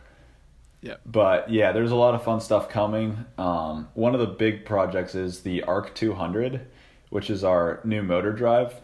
yeah. 0.80 0.94
But 1.06 1.50
yeah 1.50 1.72
there's 1.72 1.92
a 1.92 1.96
lot 1.96 2.14
of 2.14 2.22
fun 2.22 2.40
stuff 2.40 2.68
coming. 2.68 3.24
Um, 3.38 3.88
one 3.94 4.14
of 4.14 4.20
the 4.20 4.26
big 4.26 4.64
projects 4.66 5.14
is 5.14 5.40
the 5.40 5.62
arc 5.64 5.94
200 5.94 6.66
which 7.10 7.30
is 7.30 7.44
our 7.44 7.80
new 7.84 8.02
motor 8.02 8.32
drive 8.32 8.74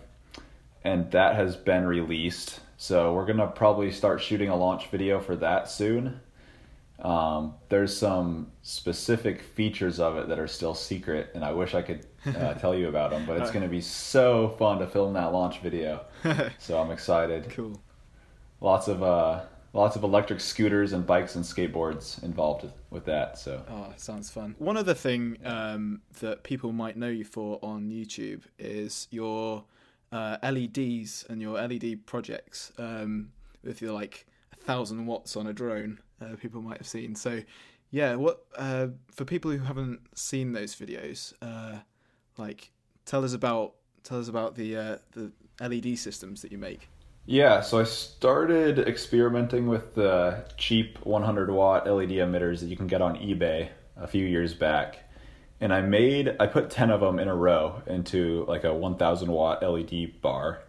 and 0.84 1.10
that 1.10 1.36
has 1.36 1.56
been 1.56 1.86
released. 1.86 2.60
So 2.76 3.12
we're 3.12 3.26
gonna 3.26 3.46
probably 3.46 3.90
start 3.90 4.20
shooting 4.22 4.48
a 4.48 4.56
launch 4.56 4.88
video 4.88 5.20
for 5.20 5.36
that 5.36 5.70
soon. 5.70 6.20
Um, 7.02 7.54
there's 7.68 7.96
some 7.96 8.52
specific 8.62 9.40
features 9.40 10.00
of 10.00 10.16
it 10.16 10.28
that 10.28 10.38
are 10.38 10.46
still 10.46 10.74
secret, 10.74 11.30
and 11.34 11.44
I 11.44 11.52
wish 11.52 11.74
I 11.74 11.82
could 11.82 12.06
uh, 12.26 12.54
tell 12.60 12.74
you 12.74 12.88
about 12.88 13.10
them. 13.10 13.24
But 13.26 13.40
it's 13.40 13.50
going 13.50 13.62
to 13.62 13.70
be 13.70 13.80
so 13.80 14.54
fun 14.58 14.78
to 14.80 14.86
film 14.86 15.14
that 15.14 15.32
launch 15.32 15.60
video. 15.60 16.04
so 16.58 16.78
I'm 16.78 16.90
excited. 16.90 17.48
Cool. 17.50 17.80
Lots 18.60 18.88
of 18.88 19.02
uh, 19.02 19.40
lots 19.72 19.96
of 19.96 20.02
electric 20.02 20.40
scooters 20.40 20.92
and 20.92 21.06
bikes 21.06 21.36
and 21.36 21.44
skateboards 21.44 22.22
involved 22.22 22.70
with 22.90 23.06
that. 23.06 23.38
So 23.38 23.64
oh, 23.70 23.92
sounds 23.96 24.30
fun. 24.30 24.54
One 24.58 24.76
other 24.76 24.94
thing 24.94 25.38
um, 25.44 26.02
that 26.20 26.42
people 26.42 26.72
might 26.72 26.96
know 26.96 27.08
you 27.08 27.24
for 27.24 27.58
on 27.62 27.90
YouTube 27.90 28.42
is 28.58 29.08
your 29.10 29.64
uh, 30.12 30.36
LEDs 30.42 31.24
and 31.28 31.40
your 31.40 31.60
LED 31.60 32.06
projects 32.06 32.72
um, 32.78 33.30
with 33.62 33.80
your 33.80 33.92
like 33.92 34.26
a 34.52 34.56
thousand 34.56 35.06
watts 35.06 35.36
on 35.36 35.46
a 35.46 35.52
drone. 35.52 36.00
Uh, 36.20 36.36
people 36.36 36.60
might 36.60 36.78
have 36.78 36.86
seen. 36.86 37.14
So, 37.14 37.42
yeah, 37.90 38.14
what 38.14 38.44
uh, 38.56 38.88
for 39.12 39.24
people 39.24 39.50
who 39.50 39.58
haven't 39.58 40.00
seen 40.14 40.52
those 40.52 40.74
videos, 40.74 41.32
uh, 41.42 41.78
like 42.36 42.70
tell 43.04 43.24
us 43.24 43.32
about 43.32 43.74
tell 44.04 44.18
us 44.18 44.28
about 44.28 44.54
the 44.54 44.76
uh, 44.76 44.96
the 45.12 45.32
LED 45.60 45.98
systems 45.98 46.42
that 46.42 46.52
you 46.52 46.58
make. 46.58 46.88
Yeah, 47.26 47.60
so 47.60 47.78
I 47.78 47.84
started 47.84 48.80
experimenting 48.80 49.68
with 49.68 49.94
the 49.94 50.42
cheap 50.56 50.98
100 51.04 51.50
watt 51.50 51.86
LED 51.86 52.10
emitters 52.10 52.60
that 52.60 52.66
you 52.66 52.76
can 52.76 52.86
get 52.86 53.02
on 53.02 53.16
eBay 53.16 53.68
a 53.96 54.06
few 54.06 54.24
years 54.24 54.54
back 54.54 55.09
and 55.60 55.72
I 55.72 55.82
made 55.82 56.36
I 56.40 56.46
put 56.46 56.70
10 56.70 56.90
of 56.90 57.00
them 57.00 57.18
in 57.18 57.28
a 57.28 57.34
row 57.34 57.82
into 57.86 58.44
like 58.48 58.64
a 58.64 58.74
1000 58.74 59.30
watt 59.30 59.62
LED 59.62 60.20
bar. 60.22 60.62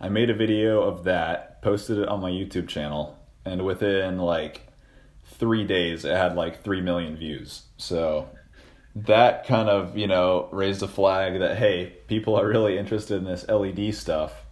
I 0.00 0.08
made 0.08 0.30
a 0.30 0.34
video 0.34 0.82
of 0.82 1.04
that, 1.04 1.60
posted 1.60 1.98
it 1.98 2.08
on 2.08 2.20
my 2.20 2.30
YouTube 2.30 2.68
channel, 2.68 3.18
and 3.44 3.64
within 3.64 4.18
like 4.18 4.68
3 5.24 5.64
days 5.64 6.04
it 6.04 6.16
had 6.16 6.36
like 6.36 6.62
3 6.62 6.80
million 6.80 7.16
views. 7.16 7.62
So 7.76 8.28
that 8.94 9.46
kind 9.46 9.68
of, 9.68 9.96
you 9.96 10.06
know, 10.06 10.48
raised 10.52 10.82
a 10.82 10.88
flag 10.88 11.40
that 11.40 11.58
hey, 11.58 11.94
people 12.06 12.36
are 12.36 12.46
really 12.46 12.78
interested 12.78 13.16
in 13.16 13.24
this 13.24 13.46
LED 13.48 13.94
stuff. 13.94 14.44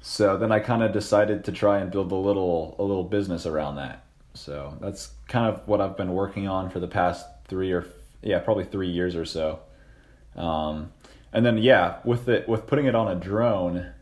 So 0.00 0.38
then 0.38 0.52
I 0.52 0.60
kind 0.60 0.82
of 0.82 0.92
decided 0.92 1.44
to 1.44 1.52
try 1.52 1.78
and 1.78 1.90
build 1.90 2.12
a 2.12 2.16
little 2.16 2.76
a 2.78 2.82
little 2.82 3.04
business 3.04 3.44
around 3.44 3.76
that. 3.76 4.04
So 4.34 4.78
that's 4.80 5.12
kind 5.26 5.52
of 5.52 5.66
what 5.66 5.80
I've 5.80 5.96
been 5.96 6.12
working 6.14 6.48
on 6.48 6.70
for 6.70 6.80
the 6.80 6.88
past 6.88 7.26
3 7.48 7.72
or 7.72 7.86
yeah, 8.22 8.38
probably 8.40 8.64
three 8.64 8.90
years 8.90 9.16
or 9.16 9.24
so. 9.24 9.60
Um, 10.36 10.92
and 11.32 11.44
then 11.44 11.58
yeah, 11.58 11.98
with 12.04 12.28
it 12.28 12.48
with 12.48 12.66
putting 12.66 12.86
it 12.86 12.94
on 12.94 13.08
a 13.08 13.14
drone, 13.14 13.92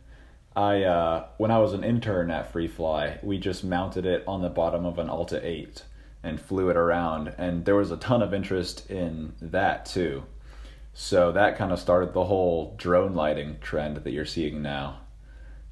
I 0.55 0.83
uh, 0.83 1.27
when 1.37 1.51
I 1.51 1.59
was 1.59 1.73
an 1.73 1.83
intern 1.83 2.31
at 2.31 2.51
FreeFly, 2.51 3.23
we 3.23 3.37
just 3.37 3.63
mounted 3.63 4.05
it 4.05 4.23
on 4.27 4.41
the 4.41 4.49
bottom 4.49 4.85
of 4.85 4.97
an 4.99 5.09
Alta 5.09 5.45
8 5.45 5.83
and 6.23 6.41
flew 6.41 6.69
it 6.69 6.77
around, 6.77 7.33
and 7.37 7.65
there 7.65 7.75
was 7.75 7.91
a 7.91 7.97
ton 7.97 8.21
of 8.21 8.33
interest 8.33 8.89
in 8.89 9.33
that 9.41 9.85
too. 9.85 10.23
So 10.93 11.31
that 11.31 11.57
kind 11.57 11.71
of 11.71 11.79
started 11.79 12.13
the 12.13 12.25
whole 12.25 12.73
drone 12.77 13.13
lighting 13.13 13.57
trend 13.61 13.97
that 13.97 14.11
you're 14.11 14.25
seeing 14.25 14.63
now. 14.63 15.01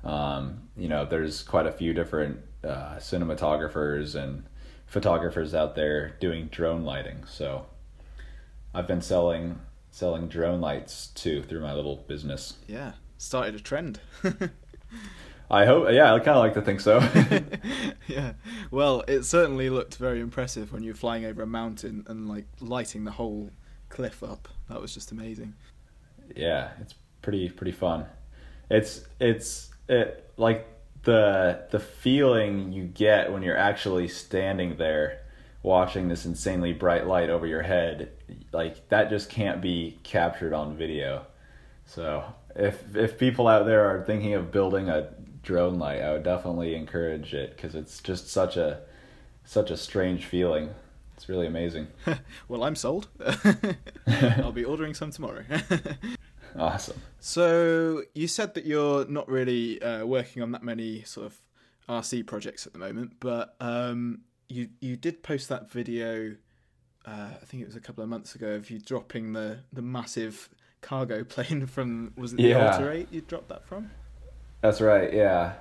Um, 0.03 0.69
you 0.77 0.87
know, 0.87 1.03
there's 1.03 1.41
quite 1.41 1.65
a 1.65 1.71
few 1.71 1.93
different 1.93 2.41
uh, 2.63 2.97
cinematographers 2.97 4.13
and 4.13 4.43
photographers 4.85 5.55
out 5.55 5.75
there 5.75 6.15
doing 6.19 6.45
drone 6.47 6.83
lighting. 6.83 7.23
So 7.27 7.65
I've 8.75 8.87
been 8.87 9.01
selling 9.01 9.59
selling 9.89 10.27
drone 10.27 10.59
lights 10.59 11.07
too 11.07 11.41
through 11.43 11.61
my 11.61 11.73
little 11.73 11.95
business. 12.07 12.57
Yeah, 12.67 12.91
started 13.17 13.55
a 13.55 13.59
trend. 13.59 14.01
I 15.49 15.65
hope. 15.65 15.87
Yeah, 15.91 16.13
I 16.13 16.19
kind 16.19 16.37
of 16.37 16.43
like 16.43 16.53
to 16.55 16.61
think 16.61 16.81
so. 16.81 16.99
yeah. 18.07 18.33
Well, 18.71 19.05
it 19.07 19.23
certainly 19.23 19.69
looked 19.69 19.95
very 19.95 20.19
impressive 20.19 20.73
when 20.73 20.83
you're 20.83 20.93
flying 20.93 21.23
over 21.23 21.41
a 21.41 21.47
mountain 21.47 22.03
and 22.07 22.27
like 22.27 22.45
lighting 22.59 23.05
the 23.05 23.11
whole 23.11 23.49
cliff 23.87 24.21
up. 24.21 24.49
That 24.67 24.81
was 24.81 24.93
just 24.93 25.13
amazing. 25.13 25.53
Yeah, 26.35 26.71
it's 26.81 26.95
pretty 27.21 27.49
pretty 27.49 27.71
fun. 27.71 28.05
It's 28.69 29.05
it's 29.21 29.69
it 29.87 30.31
like 30.35 30.67
the 31.03 31.65
the 31.71 31.79
feeling 31.79 32.73
you 32.73 32.83
get 32.83 33.31
when 33.31 33.41
you're 33.41 33.57
actually 33.57 34.09
standing 34.09 34.75
there 34.75 35.21
watching 35.65 36.07
this 36.07 36.25
insanely 36.27 36.71
bright 36.71 37.07
light 37.07 37.31
over 37.31 37.47
your 37.47 37.63
head 37.63 38.11
like 38.51 38.87
that 38.89 39.09
just 39.09 39.31
can't 39.31 39.61
be 39.61 39.97
captured 40.03 40.53
on 40.53 40.77
video. 40.77 41.25
So 41.85 42.23
if 42.55 42.95
if 42.95 43.17
people 43.17 43.47
out 43.47 43.65
there 43.65 43.83
are 43.89 44.03
thinking 44.03 44.35
of 44.35 44.51
building 44.51 44.89
a 44.89 45.09
drone 45.43 45.77
light 45.77 46.01
i 46.01 46.11
would 46.11 46.23
definitely 46.23 46.73
encourage 46.73 47.31
it 47.35 47.55
because 47.55 47.75
it's 47.75 48.01
just 48.01 48.27
such 48.27 48.57
a 48.57 48.79
such 49.43 49.71
a 49.71 49.77
strange 49.77 50.25
feeling. 50.25 50.69
It's 51.15 51.29
really 51.29 51.47
amazing. 51.47 51.87
Well 52.47 52.63
i'm 52.63 52.75
sold. 52.75 53.07
I'll 54.07 54.51
be 54.51 54.65
ordering 54.65 54.93
some 54.93 55.11
tomorrow. 55.11 55.43
Awesome. 56.57 57.01
So 57.19 58.03
you 58.13 58.29
said 58.29 58.53
that 58.53 58.65
you're 58.65 59.05
not 59.07 59.27
really 59.27 59.81
uh, 59.81 60.05
working 60.05 60.41
on 60.41 60.53
that 60.53 60.63
many 60.63 61.03
sort 61.03 61.25
of 61.25 61.35
rc 61.89 62.25
projects 62.25 62.65
at 62.65 62.71
the 62.71 62.79
moment 62.79 63.11
but 63.19 63.55
um, 63.59 64.21
you 64.47 64.69
you 64.79 64.95
did 64.95 65.23
post 65.23 65.49
that 65.49 65.71
video 65.71 66.35
uh, 67.05 67.29
I 67.41 67.45
think 67.45 67.61
it 67.61 67.67
was 67.67 67.75
a 67.75 67.79
couple 67.79 68.03
of 68.03 68.09
months 68.09 68.33
ago 68.35 68.53
of 68.53 68.69
you 68.69 68.79
dropping 68.79 69.33
the 69.33 69.59
the 69.71 69.81
massive 69.81 70.49
cargo 70.81 71.23
plane 71.35 71.65
from 71.67 72.13
was 72.17 72.33
it 72.33 72.37
the 72.37 72.49
Yeah. 72.49 72.71
Alta 72.71 72.91
8 72.91 73.07
you 73.11 73.21
dropped 73.21 73.49
that 73.49 73.65
from? 73.65 73.91
That's 74.61 74.81
right. 74.81 75.13
Yeah, 75.13 75.53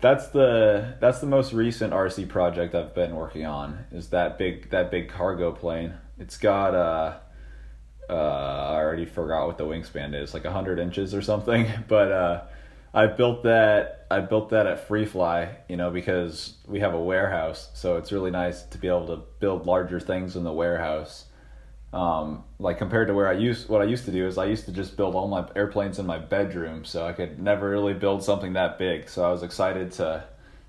that's 0.00 0.28
the 0.28 0.96
that's 1.00 1.20
the 1.20 1.26
most 1.26 1.52
recent 1.52 1.92
RC 1.92 2.28
project 2.28 2.74
I've 2.74 2.94
been 2.94 3.16
working 3.16 3.46
on. 3.46 3.86
Is 3.90 4.10
that 4.10 4.38
big 4.38 4.70
that 4.70 4.90
big 4.90 5.08
cargo 5.08 5.50
plane? 5.52 5.94
It's 6.18 6.36
got 6.36 6.74
uh, 6.74 7.18
uh 8.08 8.12
I 8.12 8.76
already 8.76 9.06
forgot 9.06 9.46
what 9.46 9.58
the 9.58 9.64
wingspan 9.64 10.14
is, 10.20 10.34
like 10.34 10.44
hundred 10.44 10.78
inches 10.78 11.14
or 11.14 11.22
something. 11.22 11.66
But 11.88 12.12
uh, 12.12 12.42
I 12.96 13.06
built 13.06 13.42
that 13.42 14.06
I 14.10 14.20
built 14.20 14.50
that 14.50 14.66
at 14.66 14.88
FreeFly, 14.88 15.54
you 15.68 15.76
know, 15.76 15.90
because 15.90 16.56
we 16.66 16.80
have 16.80 16.94
a 16.94 17.00
warehouse, 17.00 17.68
so 17.74 17.98
it's 17.98 18.10
really 18.10 18.30
nice 18.30 18.62
to 18.62 18.78
be 18.78 18.88
able 18.88 19.06
to 19.08 19.22
build 19.38 19.66
larger 19.66 20.00
things 20.00 20.34
in 20.34 20.44
the 20.44 20.52
warehouse. 20.52 21.26
Um, 21.92 22.44
like 22.58 22.78
compared 22.78 23.08
to 23.08 23.14
where 23.14 23.28
I 23.28 23.34
used 23.34 23.68
what 23.68 23.82
I 23.82 23.84
used 23.84 24.06
to 24.06 24.12
do 24.12 24.26
is 24.26 24.38
I 24.38 24.46
used 24.46 24.64
to 24.64 24.72
just 24.72 24.96
build 24.96 25.14
all 25.14 25.28
my 25.28 25.46
airplanes 25.54 25.98
in 25.98 26.06
my 26.06 26.18
bedroom, 26.18 26.86
so 26.86 27.06
I 27.06 27.12
could 27.12 27.38
never 27.38 27.68
really 27.68 27.92
build 27.92 28.24
something 28.24 28.54
that 28.54 28.78
big. 28.78 29.10
So 29.10 29.22
I 29.22 29.30
was 29.30 29.42
excited 29.42 29.92
to 29.92 30.24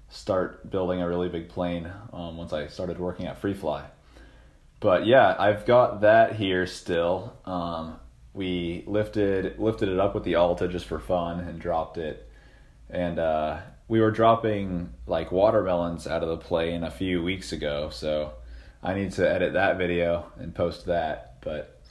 start 0.10 0.70
building 0.70 1.02
a 1.02 1.08
really 1.08 1.30
big 1.30 1.48
plane 1.48 1.90
um, 2.12 2.36
once 2.36 2.52
I 2.52 2.68
started 2.68 3.00
working 3.00 3.28
at 3.28 3.42
FreeFly. 3.42 3.86
But 4.82 5.06
yeah, 5.06 5.34
I've 5.40 5.66
got 5.66 6.02
that 6.02 6.36
here 6.36 6.68
still. 6.68 7.38
Um, 7.46 8.00
we 8.38 8.84
lifted 8.88 9.60
lifted 9.60 9.90
it 9.90 10.00
up 10.00 10.14
with 10.16 10.24
the 10.24 10.36
Alta 10.36 10.68
just 10.68 10.86
for 10.86 11.00
fun 11.00 11.40
and 11.40 11.60
dropped 11.60 11.98
it, 11.98 12.30
and 12.90 13.20
uh, 13.20 13.58
we 13.88 14.00
were 14.00 14.12
dropping 14.12 14.94
like 15.08 15.32
watermelons 15.32 16.08
out 16.08 16.24
of 16.24 16.30
the 16.30 16.38
plane 16.38 16.84
a 16.84 16.92
few 16.92 17.24
weeks 17.24 17.52
ago. 17.52 17.90
So 17.92 18.34
I 18.84 18.94
need 18.94 19.12
to 19.14 19.30
edit 19.30 19.54
that 19.54 19.78
video 19.78 20.32
and 20.38 20.54
post 20.54 20.86
that. 20.86 21.38
But 21.42 21.82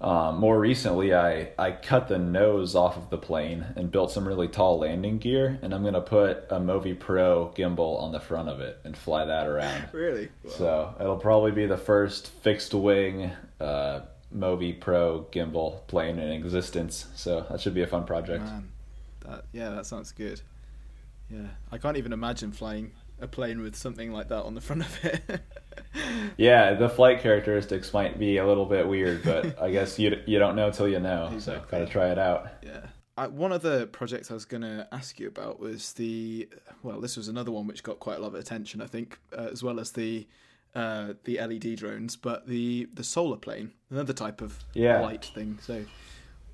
um, 0.00 0.38
more 0.38 0.58
recently, 0.58 1.14
I, 1.14 1.50
I 1.58 1.72
cut 1.72 2.08
the 2.08 2.18
nose 2.18 2.74
off 2.74 2.96
of 2.96 3.10
the 3.10 3.18
plane 3.18 3.66
and 3.76 3.90
built 3.90 4.10
some 4.10 4.26
really 4.26 4.48
tall 4.48 4.78
landing 4.78 5.18
gear, 5.18 5.58
and 5.62 5.74
I'm 5.74 5.84
gonna 5.84 6.00
put 6.00 6.46
a 6.48 6.58
Movi 6.58 6.98
Pro 6.98 7.52
gimbal 7.56 8.00
on 8.00 8.12
the 8.12 8.20
front 8.20 8.48
of 8.48 8.60
it 8.60 8.78
and 8.84 8.96
fly 8.96 9.24
that 9.24 9.46
around. 9.46 9.88
Really? 9.92 10.30
So 10.48 10.94
it'll 11.00 11.18
probably 11.18 11.50
be 11.50 11.66
the 11.66 11.76
first 11.76 12.28
fixed 12.28 12.72
wing 12.72 13.30
uh, 13.60 14.00
Movi 14.34 14.78
Pro 14.78 15.26
gimbal 15.32 15.86
plane 15.86 16.18
in 16.18 16.30
existence. 16.30 17.06
So 17.14 17.46
that 17.50 17.60
should 17.60 17.74
be 17.74 17.82
a 17.82 17.86
fun 17.86 18.04
project. 18.04 18.44
Man, 18.44 18.70
that 19.26 19.44
yeah, 19.52 19.70
that 19.70 19.86
sounds 19.86 20.12
good. 20.12 20.40
Yeah, 21.30 21.48
I 21.70 21.78
can't 21.78 21.96
even 21.96 22.12
imagine 22.12 22.52
flying 22.52 22.92
a 23.20 23.28
plane 23.28 23.60
with 23.60 23.76
something 23.76 24.12
like 24.12 24.28
that 24.28 24.42
on 24.44 24.54
the 24.54 24.60
front 24.60 24.82
of 24.82 25.04
it. 25.04 25.40
Yeah, 26.36 26.74
the 26.74 26.88
flight 26.88 27.20
characteristics 27.20 27.92
might 27.92 28.18
be 28.18 28.38
a 28.38 28.46
little 28.46 28.64
bit 28.64 28.86
weird, 28.86 29.22
but 29.24 29.60
I 29.60 29.70
guess 29.72 29.98
you 29.98 30.16
you 30.26 30.38
don't 30.38 30.56
know 30.56 30.70
till 30.70 30.88
you 30.88 31.00
know. 31.00 31.32
So 31.38 31.60
gotta 31.68 31.86
try 31.86 32.10
it 32.10 32.18
out. 32.18 32.48
Yeah. 32.62 32.86
I, 33.16 33.26
one 33.26 33.52
of 33.52 33.60
the 33.60 33.86
projects 33.88 34.30
I 34.30 34.34
was 34.34 34.46
going 34.46 34.62
to 34.62 34.88
ask 34.92 35.20
you 35.20 35.28
about 35.28 35.60
was 35.60 35.92
the 35.94 36.48
well, 36.82 37.00
this 37.00 37.16
was 37.16 37.28
another 37.28 37.50
one 37.50 37.66
which 37.66 37.82
got 37.82 37.98
quite 37.98 38.18
a 38.18 38.22
lot 38.22 38.28
of 38.28 38.34
attention, 38.34 38.80
I 38.80 38.86
think, 38.86 39.18
uh, 39.36 39.48
as 39.52 39.62
well 39.62 39.78
as 39.78 39.92
the 39.92 40.26
uh, 40.74 41.14
the 41.24 41.38
LED 41.40 41.76
drones, 41.76 42.16
but 42.16 42.46
the 42.46 42.88
the 42.94 43.04
solar 43.04 43.36
plane, 43.36 43.72
another 43.90 44.12
type 44.12 44.40
of 44.40 44.58
Yeah. 44.74 45.00
light 45.00 45.24
thing. 45.34 45.58
So, 45.62 45.84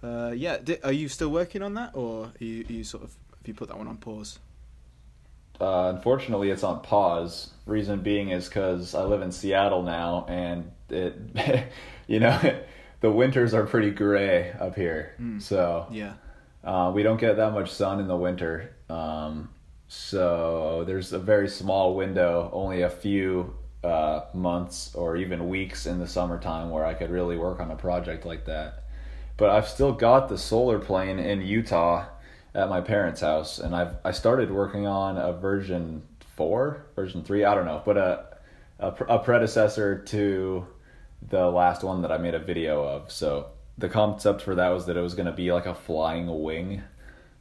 uh, 0.02 0.32
yeah, 0.36 0.58
di- 0.58 0.80
are 0.82 0.92
you 0.92 1.08
still 1.08 1.28
working 1.30 1.62
on 1.62 1.74
that, 1.74 1.90
or 1.94 2.26
are 2.26 2.32
you, 2.44 2.64
are 2.68 2.72
you 2.72 2.84
sort 2.84 3.04
of 3.04 3.10
have 3.38 3.46
you 3.48 3.54
put 3.54 3.68
that 3.68 3.76
one 3.78 3.88
on 3.88 3.96
pause? 3.98 4.38
Uh, 5.60 5.92
unfortunately, 5.94 6.50
it's 6.50 6.62
on 6.64 6.80
pause. 6.82 7.50
Reason 7.64 8.00
being 8.00 8.28
is 8.30 8.46
because 8.48 8.94
I 8.94 9.02
live 9.04 9.22
in 9.22 9.32
Seattle 9.32 9.82
now, 9.82 10.26
and 10.28 10.70
it, 10.90 11.16
you 12.06 12.20
know, 12.20 12.38
the 13.00 13.10
winters 13.10 13.54
are 13.54 13.64
pretty 13.66 13.90
gray 13.90 14.52
up 14.52 14.74
here. 14.76 15.14
So 15.38 15.86
Yeah. 15.90 16.14
uh, 16.64 16.92
we 16.94 17.02
don't 17.02 17.18
get 17.18 17.36
that 17.36 17.52
much 17.52 17.70
sun 17.72 18.00
in 18.00 18.06
the 18.08 18.16
winter. 18.16 18.74
Um, 18.90 19.48
so 19.88 20.84
there's 20.86 21.12
a 21.12 21.18
very 21.18 21.48
small 21.48 21.94
window, 21.94 22.50
only 22.52 22.82
a 22.82 22.90
few 22.90 23.54
uh, 23.84 24.22
months 24.34 24.94
or 24.94 25.16
even 25.16 25.48
weeks 25.48 25.86
in 25.86 25.98
the 25.98 26.06
summertime 26.06 26.70
where 26.70 26.84
I 26.84 26.94
could 26.94 27.10
really 27.10 27.36
work 27.36 27.60
on 27.60 27.70
a 27.70 27.76
project 27.76 28.24
like 28.24 28.46
that. 28.46 28.84
But 29.36 29.50
I've 29.50 29.68
still 29.68 29.92
got 29.92 30.28
the 30.28 30.38
solar 30.38 30.78
plane 30.78 31.18
in 31.18 31.42
Utah 31.42 32.06
at 32.54 32.68
my 32.68 32.80
parents' 32.80 33.20
house, 33.20 33.58
and 33.58 33.76
I've 33.76 33.96
I 34.04 34.12
started 34.12 34.50
working 34.50 34.86
on 34.86 35.18
a 35.18 35.32
version 35.32 36.02
four, 36.36 36.86
version 36.96 37.22
three, 37.22 37.44
I 37.44 37.54
don't 37.54 37.66
know, 37.66 37.82
but 37.84 37.96
a 37.96 38.36
a, 38.78 38.88
a 39.08 39.18
predecessor 39.18 39.98
to 39.98 40.66
the 41.28 41.46
last 41.50 41.82
one 41.82 42.02
that 42.02 42.12
I 42.12 42.18
made 42.18 42.34
a 42.34 42.38
video 42.38 42.82
of. 42.84 43.10
So 43.10 43.50
the 43.78 43.88
concept 43.88 44.42
for 44.42 44.54
that 44.54 44.68
was 44.70 44.86
that 44.86 44.96
it 44.96 45.00
was 45.00 45.14
going 45.14 45.26
to 45.26 45.32
be 45.32 45.52
like 45.52 45.66
a 45.66 45.74
flying 45.74 46.42
wing 46.42 46.82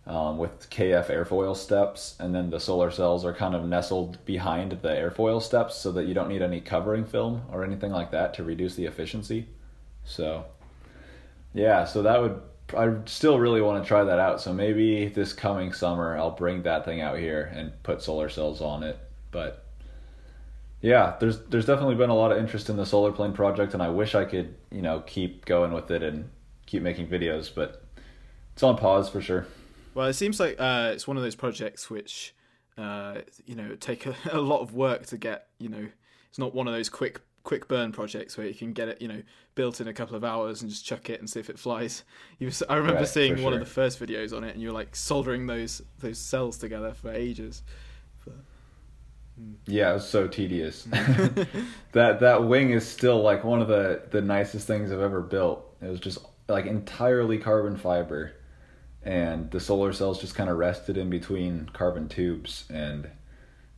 um, 0.08 0.38
with 0.38 0.70
KF 0.70 1.08
airfoil 1.08 1.56
steps, 1.56 2.16
and 2.20 2.34
then 2.34 2.50
the 2.50 2.60
solar 2.60 2.92
cells 2.92 3.26
are 3.26 3.34
kind 3.34 3.56
of 3.56 3.66
nestled 3.66 4.24
behind 4.26 4.72
the 4.82 4.90
airfoil 4.90 5.42
steps 5.42 5.76
so 5.76 5.92
that 5.94 6.06
you 6.06 6.14
don't 6.14 6.30
need 6.30 6.42
any 6.42 6.62
covering 6.62 7.06
film 7.06 7.42
or 7.52 7.64
anything 7.64 7.92
like 7.92 8.12
that 8.12 8.34
to 8.36 8.44
reduce 8.44 8.76
the 8.76 8.86
efficiency. 8.86 9.48
So, 10.04 10.46
yeah, 11.54 11.86
so 11.86 12.04
that 12.04 12.22
would 12.22 12.40
I 12.76 12.94
still 13.06 13.40
really 13.40 13.62
want 13.62 13.84
to 13.84 13.88
try 13.88 14.04
that 14.04 14.20
out. 14.20 14.42
So 14.42 14.54
maybe 14.54 15.08
this 15.08 15.34
coming 15.34 15.72
summer 15.72 16.18
I'll 16.18 16.32
bring 16.32 16.64
that 16.64 16.86
thing 16.86 17.02
out 17.02 17.20
here 17.20 17.52
and 17.54 17.72
put 17.84 18.02
solar 18.02 18.30
cells 18.30 18.62
on 18.62 18.84
it. 18.84 18.98
But 19.32 19.66
yeah, 20.82 21.16
there's 21.20 21.40
there's 21.46 21.66
definitely 21.66 21.96
been 21.96 22.10
a 22.10 22.16
lot 22.16 22.32
of 22.32 22.38
interest 22.38 22.70
in 22.70 22.78
the 22.78 22.86
solar 22.86 23.12
plane 23.12 23.34
project, 23.34 23.74
and 23.74 23.84
I 23.84 23.90
wish 23.90 24.16
I 24.16 24.26
could 24.26 24.56
you 24.72 24.82
know 24.82 25.02
keep 25.02 25.46
going 25.46 25.74
with 25.74 25.92
it 25.92 26.04
and 26.04 26.30
keep 26.66 26.82
making 26.82 27.08
videos, 27.08 27.50
but 27.54 27.84
it's 28.54 28.64
on 28.64 28.78
pause 28.78 29.10
for 29.10 29.22
sure. 29.22 29.46
Well, 29.96 30.08
it 30.08 30.14
seems 30.14 30.40
like 30.40 30.58
uh, 30.60 30.92
it's 30.94 31.08
one 31.08 31.18
of 31.18 31.24
those 31.24 31.36
projects 31.36 31.90
which, 31.90 32.36
uh, 32.78 33.22
you 33.46 33.56
know, 33.56 33.76
take 33.76 34.06
a, 34.06 34.16
a 34.32 34.42
lot 34.42 34.62
of 34.62 34.76
work 34.76 35.08
to 35.08 35.18
get. 35.18 35.48
You 35.60 35.70
know, 35.70 35.88
it's 36.30 36.40
not 36.40 36.54
one 36.54 36.68
of 36.68 36.74
those 36.74 36.90
quick 36.90 37.22
quick 37.44 37.68
burn 37.68 37.92
projects 37.92 38.38
where 38.38 38.48
you 38.48 38.56
can 38.56 38.74
get 38.74 38.90
it, 38.90 39.02
you 39.02 39.08
know, 39.08 39.22
built 39.56 39.80
in 39.80 39.88
a 39.88 39.94
couple 39.94 40.16
of 40.16 40.24
hours 40.24 40.62
and 40.64 40.70
just 40.72 40.84
chuck 40.86 41.12
it 41.12 41.20
and 41.20 41.30
see 41.30 41.40
if 41.40 41.50
it 41.50 41.60
flies. 41.60 42.04
You, 42.40 42.52
I 42.70 42.76
remember 42.76 43.02
Right, 43.02 43.08
seeing 43.08 43.42
one 43.42 43.54
of 43.54 43.60
the 43.60 43.66
first 43.66 44.00
videos 44.00 44.36
on 44.36 44.44
it, 44.44 44.54
and 44.54 44.62
you're 44.62 44.74
like 44.74 44.96
soldering 44.96 45.48
those 45.48 45.82
those 46.00 46.20
cells 46.20 46.58
together 46.58 46.94
for 46.94 47.12
ages. 47.12 47.64
Yeah, 49.68 49.92
it 49.92 49.94
was 49.96 50.08
so 50.10 50.28
tedious. 50.28 50.84
that 51.92 52.20
that 52.20 52.44
wing 52.46 52.72
is 52.72 52.88
still 52.88 53.22
like 53.22 53.44
one 53.44 53.62
of 53.62 53.68
the 53.68 54.04
the 54.12 54.22
nicest 54.22 54.68
things 54.68 54.92
I've 54.92 55.02
ever 55.02 55.22
built. 55.22 55.76
It 55.82 55.88
was 55.90 56.00
just 56.00 56.20
like 56.48 56.66
entirely 56.66 57.38
carbon 57.38 57.76
fiber, 57.78 58.34
and 59.06 59.50
the 59.52 59.60
solar 59.60 59.94
cells 59.94 60.20
just 60.20 60.36
kind 60.36 60.50
of 60.50 60.58
rested 60.58 60.98
in 60.98 61.10
between 61.10 61.70
carbon 61.72 62.10
tubes, 62.10 62.66
and 62.70 63.10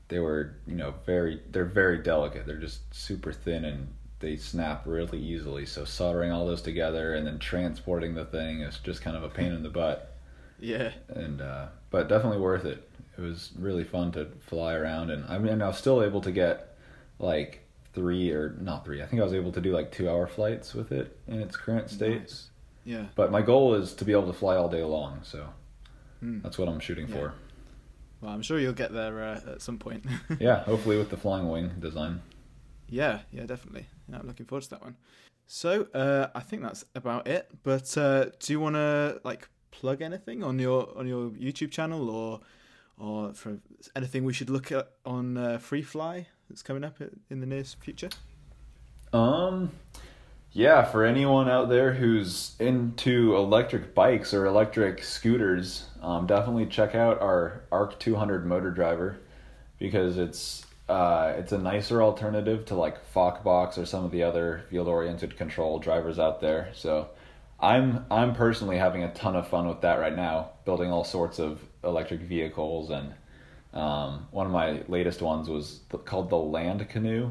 they 0.07 0.19
were 0.19 0.55
you 0.65 0.75
know 0.75 0.93
very 1.05 1.41
they're 1.51 1.65
very 1.65 1.99
delicate. 1.99 2.45
They're 2.45 2.57
just 2.57 2.93
super 2.93 3.33
thin 3.33 3.65
and 3.65 3.89
they 4.19 4.37
snap 4.37 4.83
really 4.85 5.19
easily. 5.19 5.65
So 5.65 5.85
soldering 5.85 6.31
all 6.31 6.47
those 6.47 6.61
together 6.61 7.13
and 7.13 7.27
then 7.27 7.39
transporting 7.39 8.15
the 8.15 8.25
thing 8.25 8.61
is 8.61 8.79
just 8.79 9.01
kind 9.01 9.15
of 9.15 9.23
a 9.23 9.29
pain 9.29 9.51
in 9.51 9.61
the 9.61 9.69
butt. 9.69 10.15
Yeah. 10.59 10.91
And 11.09 11.41
uh, 11.41 11.67
but 11.91 12.07
definitely 12.07 12.39
worth 12.39 12.65
it. 12.65 12.89
It 13.17 13.21
was 13.21 13.51
really 13.57 13.83
fun 13.83 14.11
to 14.13 14.27
fly 14.41 14.75
around, 14.75 15.09
and 15.11 15.25
I 15.25 15.37
mean 15.39 15.61
I 15.61 15.67
was 15.67 15.77
still 15.77 16.03
able 16.03 16.21
to 16.21 16.31
get 16.31 16.77
like 17.19 17.65
three 17.93 18.31
or 18.31 18.55
not 18.61 18.85
three. 18.85 19.01
I 19.01 19.05
think 19.07 19.21
I 19.21 19.25
was 19.25 19.33
able 19.33 19.51
to 19.51 19.61
do 19.61 19.73
like 19.73 19.91
two 19.91 20.09
hour 20.09 20.27
flights 20.27 20.73
with 20.73 20.91
it 20.91 21.17
in 21.27 21.41
its 21.41 21.57
current 21.57 21.89
state. 21.89 22.21
Nice. 22.21 22.49
Yeah. 22.87 23.05
But 23.15 23.31
my 23.31 23.41
goal 23.41 23.73
is 23.75 23.93
to 23.95 24.05
be 24.05 24.13
able 24.13 24.27
to 24.27 24.33
fly 24.33 24.55
all 24.55 24.69
day 24.69 24.83
long, 24.83 25.19
so 25.23 25.39
Hmm. 26.21 26.39
that's 26.41 26.57
what 26.57 26.67
I'm 26.69 26.79
shooting 26.79 27.07
Yeah. 27.09 27.15
for. 27.15 27.33
Well, 28.21 28.31
I'm 28.31 28.41
sure 28.41 28.57
you'll 28.59 28.73
get 28.83 28.91
there 28.93 29.21
uh, 29.21 29.41
at 29.53 29.61
some 29.61 29.77
point. 29.77 30.05
Yeah, 30.39 30.63
hopefully 30.63 30.97
with 30.97 31.09
the 31.09 31.17
flying 31.17 31.47
wing 31.49 31.67
design. 31.79 32.21
Yeah, 32.89 33.19
yeah, 33.31 33.45
definitely. 33.45 33.85
Yeah, 34.09 34.19
I'm 34.19 34.27
looking 34.27 34.45
forward 34.45 34.63
to 34.63 34.69
that 34.71 34.81
one. 34.81 34.95
So, 35.45 35.71
uh, 35.93 36.27
I 36.33 36.39
think 36.39 36.61
that's 36.63 36.85
about 36.95 37.27
it. 37.27 37.51
But 37.63 37.97
uh, 37.97 38.25
do 38.39 38.53
you 38.53 38.59
want 38.61 38.75
to 38.75 39.19
like 39.23 39.49
plug 39.71 40.01
anything 40.01 40.43
on 40.43 40.57
your 40.59 40.97
on 40.97 41.05
your 41.07 41.29
YouTube 41.31 41.71
channel 41.71 42.09
or 42.09 42.39
or 42.97 43.33
for 43.33 43.59
anything 43.95 44.23
we 44.23 44.33
should 44.33 44.49
look 44.49 44.71
at 44.71 44.85
on 45.05 45.37
uh, 45.37 45.57
FreeFly 45.61 46.25
that's 46.49 46.63
coming 46.63 46.83
up 46.85 46.95
in 47.29 47.39
the 47.41 47.45
near 47.45 47.63
future? 47.65 48.09
Um, 49.13 49.71
yeah, 50.57 50.83
for 50.83 51.05
anyone 51.05 51.47
out 51.47 51.69
there 51.69 51.93
who's 51.93 52.55
into 52.57 53.35
electric 53.35 53.93
bikes 53.93 54.33
or 54.33 54.47
electric 54.47 55.03
scooters, 55.03 55.85
um, 56.01 56.25
definitely 56.25 56.65
check 56.65 56.95
out 56.95 57.21
our 57.21 57.61
Arc 57.71 57.99
200 57.99 58.43
motor 58.43 58.71
driver 58.71 59.19
because 59.77 60.17
it's 60.17 60.65
uh, 60.89 61.33
it's 61.37 61.51
a 61.51 61.59
nicer 61.59 62.01
alternative 62.01 62.65
to 62.65 62.73
like 62.73 62.97
FOCBOX 63.13 63.77
or 63.77 63.85
some 63.85 64.03
of 64.03 64.09
the 64.09 64.23
other 64.23 64.63
field 64.71 64.87
oriented 64.87 65.37
control 65.37 65.77
drivers 65.77 66.17
out 66.17 66.41
there. 66.41 66.71
So 66.73 67.09
I'm 67.59 68.03
I'm 68.09 68.33
personally 68.33 68.79
having 68.79 69.03
a 69.03 69.13
ton 69.13 69.35
of 69.35 69.47
fun 69.47 69.67
with 69.67 69.81
that 69.81 69.99
right 69.99 70.15
now, 70.15 70.53
building 70.65 70.89
all 70.91 71.03
sorts 71.03 71.37
of 71.37 71.61
electric 71.83 72.21
vehicles 72.21 72.89
and 72.89 73.13
um, 73.75 74.25
one 74.31 74.47
of 74.47 74.51
my 74.51 74.81
latest 74.87 75.21
ones 75.21 75.49
was 75.49 75.81
called 76.05 76.31
the 76.31 76.35
Land 76.35 76.89
Canoe. 76.89 77.29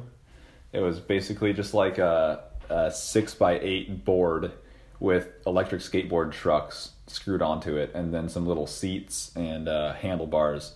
It 0.73 0.79
was 0.79 1.01
basically 1.01 1.53
just 1.53 1.75
like 1.75 1.99
a, 1.99 2.45
a 2.68 2.90
six 2.90 3.35
by 3.35 3.59
eight 3.61 4.05
board 4.05 4.52
with 5.00 5.29
electric 5.46 5.81
skateboard 5.83 6.33
trucks 6.33 6.90
screwed 7.07 7.42
onto 7.42 7.76
it, 7.76 7.92
and 7.94 8.12
then 8.12 8.29
some 8.29 8.46
little 8.46 8.66
seats 8.66 9.31
and 9.37 9.68
uh, 9.68 9.92
handlebars. 9.94 10.74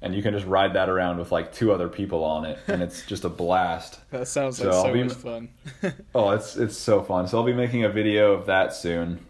And 0.00 0.14
you 0.14 0.22
can 0.22 0.32
just 0.32 0.46
ride 0.46 0.74
that 0.74 0.88
around 0.88 1.18
with 1.18 1.32
like 1.32 1.52
two 1.52 1.72
other 1.72 1.88
people 1.88 2.22
on 2.22 2.44
it, 2.44 2.58
and 2.68 2.82
it's 2.82 3.04
just 3.04 3.24
a 3.24 3.28
blast. 3.28 3.98
That 4.10 4.28
sounds 4.28 4.58
So 4.58 4.70
like 4.70 4.86
so 4.86 4.92
be- 4.92 5.02
much 5.04 5.12
fun. 5.14 5.48
Oh, 6.14 6.30
it's 6.30 6.56
it's 6.56 6.76
so 6.76 7.02
fun. 7.02 7.26
So 7.26 7.38
I'll 7.38 7.44
be 7.44 7.52
making 7.52 7.84
a 7.84 7.88
video 7.88 8.32
of 8.32 8.46
that 8.46 8.72
soon. 8.74 9.26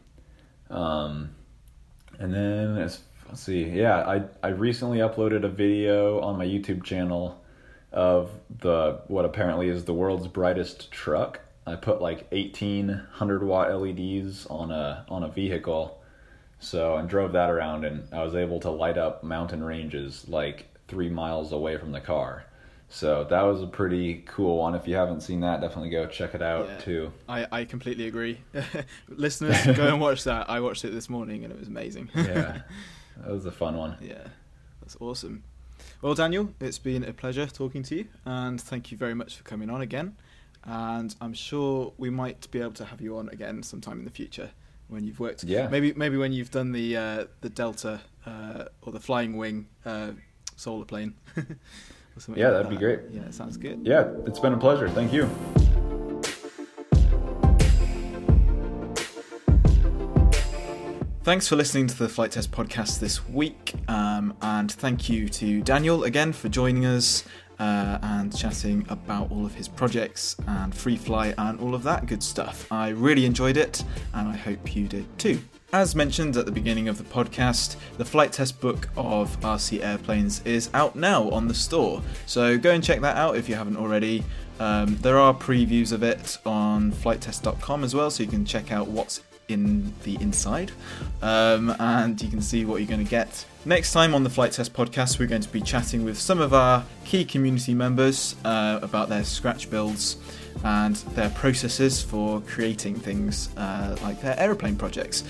Um, 0.68 1.30
and 2.18 2.34
then 2.34 2.76
as 2.76 3.00
let's 3.28 3.40
see, 3.40 3.64
yeah, 3.64 3.98
I 4.06 4.24
I 4.42 4.48
recently 4.50 4.98
uploaded 4.98 5.44
a 5.44 5.48
video 5.48 6.20
on 6.20 6.36
my 6.36 6.44
YouTube 6.44 6.82
channel 6.84 7.42
of 7.90 8.30
the 8.60 9.00
what 9.06 9.24
apparently 9.24 9.68
is 9.70 9.84
the 9.86 9.94
world's 9.94 10.26
brightest 10.28 10.90
truck. 10.90 11.40
I 11.68 11.76
put 11.76 12.00
like 12.00 12.26
eighteen 12.32 12.88
hundred 13.12 13.42
watt 13.42 13.68
LEDs 13.72 14.46
on 14.46 14.70
a 14.70 15.04
on 15.08 15.22
a 15.22 15.28
vehicle, 15.28 16.00
so 16.58 16.96
and 16.96 17.08
drove 17.08 17.32
that 17.32 17.50
around, 17.50 17.84
and 17.84 18.12
I 18.12 18.22
was 18.22 18.34
able 18.34 18.60
to 18.60 18.70
light 18.70 18.98
up 18.98 19.22
mountain 19.22 19.62
ranges 19.62 20.24
like 20.28 20.66
three 20.88 21.08
miles 21.10 21.52
away 21.52 21.76
from 21.76 21.92
the 21.92 22.00
car. 22.00 22.44
So 22.90 23.24
that 23.24 23.42
was 23.42 23.60
a 23.62 23.66
pretty 23.66 24.22
cool 24.26 24.56
one. 24.58 24.74
If 24.74 24.88
you 24.88 24.96
haven't 24.96 25.20
seen 25.20 25.40
that, 25.40 25.60
definitely 25.60 25.90
go 25.90 26.06
check 26.06 26.34
it 26.34 26.40
out 26.40 26.66
Yeah. 26.68 26.78
too. 26.78 27.12
I, 27.28 27.46
I 27.52 27.64
completely 27.66 28.06
agree. 28.06 28.40
Listeners, 29.08 29.62
go 29.76 29.88
and 29.88 30.00
watch 30.00 30.24
that. 30.24 30.48
I 30.48 30.60
watched 30.60 30.86
it 30.86 30.92
this 30.92 31.10
morning 31.10 31.44
and 31.44 31.52
it 31.52 31.58
was 31.58 31.68
amazing. 31.68 32.08
Yeah, 32.14 32.62
that 33.18 33.30
was 33.30 33.44
a 33.44 33.52
fun 33.52 33.76
one. 33.76 33.96
Yeah, 34.00 34.26
that's 34.80 34.96
awesome. 35.00 35.44
Well, 36.00 36.14
Daniel, 36.14 36.54
it's 36.60 36.78
been 36.78 37.04
a 37.04 37.12
pleasure 37.12 37.46
talking 37.46 37.82
to 37.84 37.96
you, 37.96 38.06
and 38.24 38.58
thank 38.60 38.90
you 38.90 38.96
very 38.96 39.14
much 39.14 39.36
for 39.36 39.42
coming 39.42 39.68
on 39.68 39.80
again. 39.82 40.16
And 40.70 41.14
I'm 41.22 41.32
sure 41.32 41.94
we 41.96 42.10
might 42.10 42.50
be 42.50 42.60
able 42.60 42.72
to 42.72 42.84
have 42.84 43.00
you 43.00 43.16
on 43.16 43.30
again 43.30 43.62
sometime 43.62 43.98
in 43.98 44.04
the 44.04 44.10
future 44.10 44.50
when 44.88 45.02
you've 45.02 45.18
worked. 45.18 45.44
Yeah. 45.44 45.66
Maybe 45.68 45.94
maybe 45.94 46.18
when 46.18 46.32
you've 46.32 46.50
done 46.50 46.72
the 46.72 46.94
uh, 46.94 47.24
the 47.40 47.48
Delta 47.48 48.00
uh, 48.26 48.64
or 48.82 48.92
the 48.92 49.00
Flying 49.00 49.38
Wing 49.38 49.68
uh, 49.86 50.12
solar 50.56 50.84
plane. 50.84 51.14
Yeah, 52.34 52.48
like 52.48 52.64
that'd 52.64 52.70
be 52.70 52.76
great. 52.76 52.98
Yeah, 53.12 53.30
sounds 53.30 53.56
good. 53.56 53.86
Yeah, 53.86 54.08
it's 54.26 54.40
been 54.40 54.52
a 54.52 54.58
pleasure. 54.58 54.88
Thank 54.88 55.12
you. 55.12 55.30
Thanks 61.22 61.46
for 61.46 61.54
listening 61.54 61.86
to 61.86 61.96
the 61.96 62.08
Flite 62.08 62.32
Test 62.32 62.50
podcast 62.50 62.98
this 62.98 63.28
week, 63.28 63.74
um, 63.86 64.34
and 64.42 64.72
thank 64.72 65.08
you 65.08 65.28
to 65.28 65.62
Daniel 65.62 66.02
again 66.02 66.32
for 66.32 66.48
joining 66.48 66.86
us 66.86 67.22
uh, 67.58 67.98
and 68.02 68.36
chatting 68.36 68.86
about 68.88 69.30
all 69.30 69.44
of 69.44 69.54
his 69.54 69.68
projects 69.68 70.36
and 70.46 70.72
FreeFly 70.72 71.34
and 71.38 71.60
all 71.60 71.74
of 71.74 71.82
that 71.84 72.06
good 72.06 72.22
stuff. 72.22 72.70
I 72.70 72.90
really 72.90 73.24
enjoyed 73.24 73.56
it, 73.56 73.84
and 74.14 74.28
I 74.28 74.36
hope 74.36 74.74
you 74.74 74.88
did 74.88 75.06
too. 75.18 75.40
As 75.72 75.94
mentioned 75.94 76.36
at 76.38 76.46
the 76.46 76.52
beginning 76.52 76.88
of 76.88 76.96
the 76.96 77.04
podcast, 77.04 77.76
the 77.98 78.04
flite 78.04 78.32
test 78.32 78.58
book 78.58 78.88
of 78.96 79.38
RC 79.40 79.84
Airplanes 79.84 80.40
is 80.46 80.70
out 80.72 80.96
now 80.96 81.28
on 81.30 81.46
the 81.46 81.54
store, 81.54 82.02
so 82.24 82.56
go 82.56 82.70
and 82.70 82.82
check 82.82 83.00
that 83.02 83.16
out 83.16 83.36
if 83.36 83.48
you 83.48 83.54
haven't 83.54 83.76
already. 83.76 84.24
Um, 84.60 84.96
there 85.02 85.18
are 85.18 85.34
previews 85.34 85.92
of 85.92 86.02
it 86.02 86.38
on 86.44 86.90
flitetest.com 86.90 87.84
as 87.84 87.94
well, 87.94 88.10
so 88.10 88.22
you 88.22 88.28
can 88.28 88.44
check 88.44 88.72
out 88.72 88.88
what's 88.88 89.20
in 89.48 89.92
the 90.04 90.16
inside 90.20 90.70
um, 91.22 91.74
and 91.80 92.20
you 92.20 92.28
can 92.28 92.40
see 92.40 92.64
what 92.64 92.76
you're 92.76 92.88
going 92.88 93.04
to 93.04 93.10
get. 93.10 93.44
Next 93.64 93.92
time 93.92 94.14
on 94.14 94.24
the 94.24 94.30
Flite 94.30 94.52
Test 94.52 94.72
podcast, 94.72 95.18
we're 95.18 95.26
going 95.26 95.42
to 95.42 95.48
be 95.48 95.60
chatting 95.60 96.04
with 96.04 96.18
some 96.18 96.40
of 96.40 96.54
our 96.54 96.84
key 97.04 97.24
community 97.24 97.74
members 97.74 98.36
uh, 98.44 98.78
about 98.82 99.08
their 99.08 99.24
scratch 99.24 99.70
builds 99.70 100.16
and 100.64 100.96
their 101.14 101.30
processes 101.30 102.02
for 102.02 102.40
creating 102.42 102.94
things 102.94 103.50
uh, 103.56 103.96
like 104.02 104.20
their 104.20 104.38
aeroplane 104.38 104.76
projects. 104.76 105.24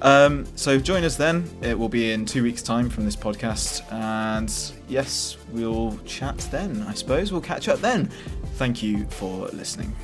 Um, 0.00 0.46
so 0.56 0.78
join 0.78 1.04
us 1.04 1.16
then. 1.16 1.48
It 1.62 1.78
will 1.78 1.88
be 1.88 2.12
in 2.12 2.26
two 2.26 2.42
weeks' 2.42 2.62
time 2.62 2.90
from 2.90 3.04
this 3.04 3.14
podcast, 3.14 3.82
and 3.92 4.52
yes, 4.88 5.36
we'll 5.50 5.98
chat 6.04 6.38
then. 6.50 6.84
I 6.88 6.94
suppose 6.94 7.30
we'll 7.30 7.40
catch 7.40 7.68
up 7.68 7.80
then. 7.80 8.06
Thank 8.54 8.82
you 8.82 9.06
for 9.06 9.46
listening. 9.48 9.94